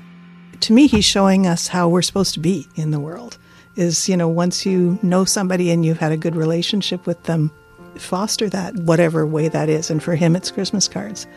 To 0.61 0.73
me, 0.73 0.87
he's 0.87 1.05
showing 1.05 1.45
us 1.45 1.67
how 1.67 1.89
we're 1.89 2.01
supposed 2.01 2.33
to 2.33 2.39
be 2.39 2.67
in 2.75 2.91
the 2.91 2.99
world. 2.99 3.37
Is, 3.75 4.07
you 4.07 4.15
know, 4.15 4.29
once 4.29 4.65
you 4.65 4.97
know 5.01 5.25
somebody 5.25 5.69
and 5.69 5.85
you've 5.85 5.99
had 5.99 6.11
a 6.11 6.17
good 6.17 6.35
relationship 6.35 7.05
with 7.05 7.21
them, 7.23 7.51
foster 7.95 8.49
that, 8.49 8.75
whatever 8.75 9.25
way 9.25 9.47
that 9.49 9.69
is. 9.69 9.89
And 9.89 10.01
for 10.01 10.15
him, 10.15 10.35
it's 10.35 10.51
Christmas 10.51 10.87
cards. 10.87 11.27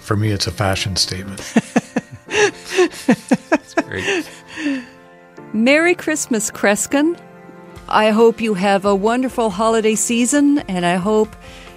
For 0.00 0.16
me, 0.16 0.30
it's 0.30 0.46
a 0.46 0.50
fashion 0.50 0.96
statement. 0.96 1.40
Great. 3.86 4.28
Merry 5.52 5.94
Christmas, 5.94 6.50
Kreskin. 6.50 7.18
I 7.88 8.10
hope 8.10 8.40
you 8.40 8.54
have 8.54 8.84
a 8.84 8.94
wonderful 8.94 9.50
holiday 9.50 9.94
season, 9.94 10.58
and 10.60 10.86
I 10.86 10.96
hope 10.96 11.36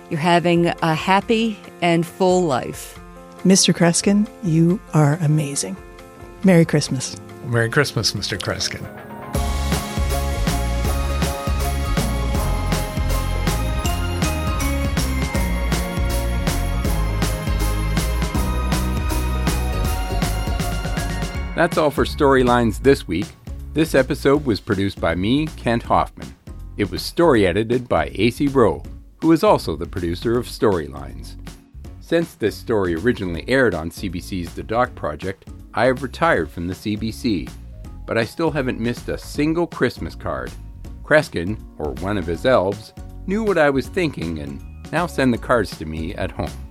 you're 0.10 0.20
having 0.20 0.68
a 0.68 0.96
happy 0.96 1.60
and 1.82 2.06
full 2.06 2.44
life. 2.44 2.98
Mr. 3.44 3.76
Kreskin, 3.76 4.28
you 4.44 4.80
are 4.94 5.18
amazing. 5.22 5.76
Merry 6.44 6.66
Christmas. 6.66 7.18
Merry 7.46 7.70
Christmas, 7.70 8.14
Mr. 8.14 8.40
Kreskin. 8.40 9.05
That's 21.56 21.78
all 21.78 21.90
for 21.90 22.04
Storylines 22.04 22.84
this 22.84 23.08
week. 23.08 23.28
This 23.74 23.96
episode 23.96 24.46
was 24.46 24.60
produced 24.60 25.00
by 25.00 25.16
me, 25.16 25.48
Kent 25.56 25.84
Hoffman. 25.84 26.36
It 26.76 26.92
was 26.92 27.02
story 27.02 27.48
edited 27.48 27.88
by 27.88 28.12
AC 28.14 28.48
Rowe, 28.48 28.84
who 29.22 29.32
is 29.32 29.42
also 29.42 29.78
the 29.78 29.86
producer 29.86 30.38
of 30.38 30.48
Storylines. 30.48 31.38
Since 32.02 32.36
this 32.36 32.58
story 32.58 32.94
originally 32.96 33.46
aired 33.48 33.74
on 33.74 33.90
CBC's 33.90 34.54
The 34.54 34.64
Doc 34.64 34.94
Project, 34.96 35.48
I 35.74 35.86
have 35.86 36.04
retired 36.04 36.52
from 36.52 36.68
the 36.68 36.74
CBC, 36.74 37.50
but 38.06 38.18
I 38.18 38.26
still 38.26 38.52
haven't 38.52 38.82
missed 38.82 39.08
a 39.08 39.18
single 39.18 39.66
Christmas 39.66 40.14
card. 40.14 40.52
Kreskin, 41.06 41.58
or 41.78 41.92
one 42.02 42.18
of 42.18 42.28
his 42.28 42.46
elves, 42.46 42.92
knew 43.28 43.46
what 43.46 43.58
I 43.58 43.70
was 43.70 43.88
thinking 43.88 44.40
and 44.40 44.62
now 44.92 45.08
send 45.08 45.34
the 45.34 45.38
cards 45.38 45.78
to 45.78 45.86
me 45.86 46.16
at 46.16 46.32
home. 46.32 46.65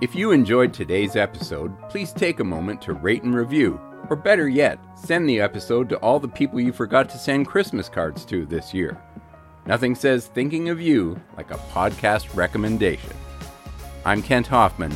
If 0.00 0.14
you 0.14 0.32
enjoyed 0.32 0.74
today's 0.74 1.14
episode, 1.14 1.72
please 1.88 2.12
take 2.12 2.40
a 2.40 2.44
moment 2.44 2.82
to 2.82 2.94
rate 2.94 3.22
and 3.22 3.34
review, 3.34 3.80
or 4.10 4.16
better 4.16 4.48
yet, 4.48 4.78
send 4.96 5.28
the 5.28 5.40
episode 5.40 5.88
to 5.90 5.96
all 5.98 6.18
the 6.18 6.28
people 6.28 6.60
you 6.60 6.72
forgot 6.72 7.08
to 7.10 7.18
send 7.18 7.46
Christmas 7.46 7.88
cards 7.88 8.24
to 8.26 8.44
this 8.44 8.74
year. 8.74 9.00
Nothing 9.66 9.94
says 9.94 10.26
thinking 10.26 10.68
of 10.68 10.80
you 10.80 11.20
like 11.36 11.52
a 11.52 11.58
podcast 11.72 12.34
recommendation. 12.34 13.12
I'm 14.04 14.20
Kent 14.20 14.48
Hoffman. 14.48 14.92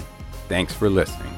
Thanks 0.49 0.75
for 0.75 0.91
listening. 0.91 1.38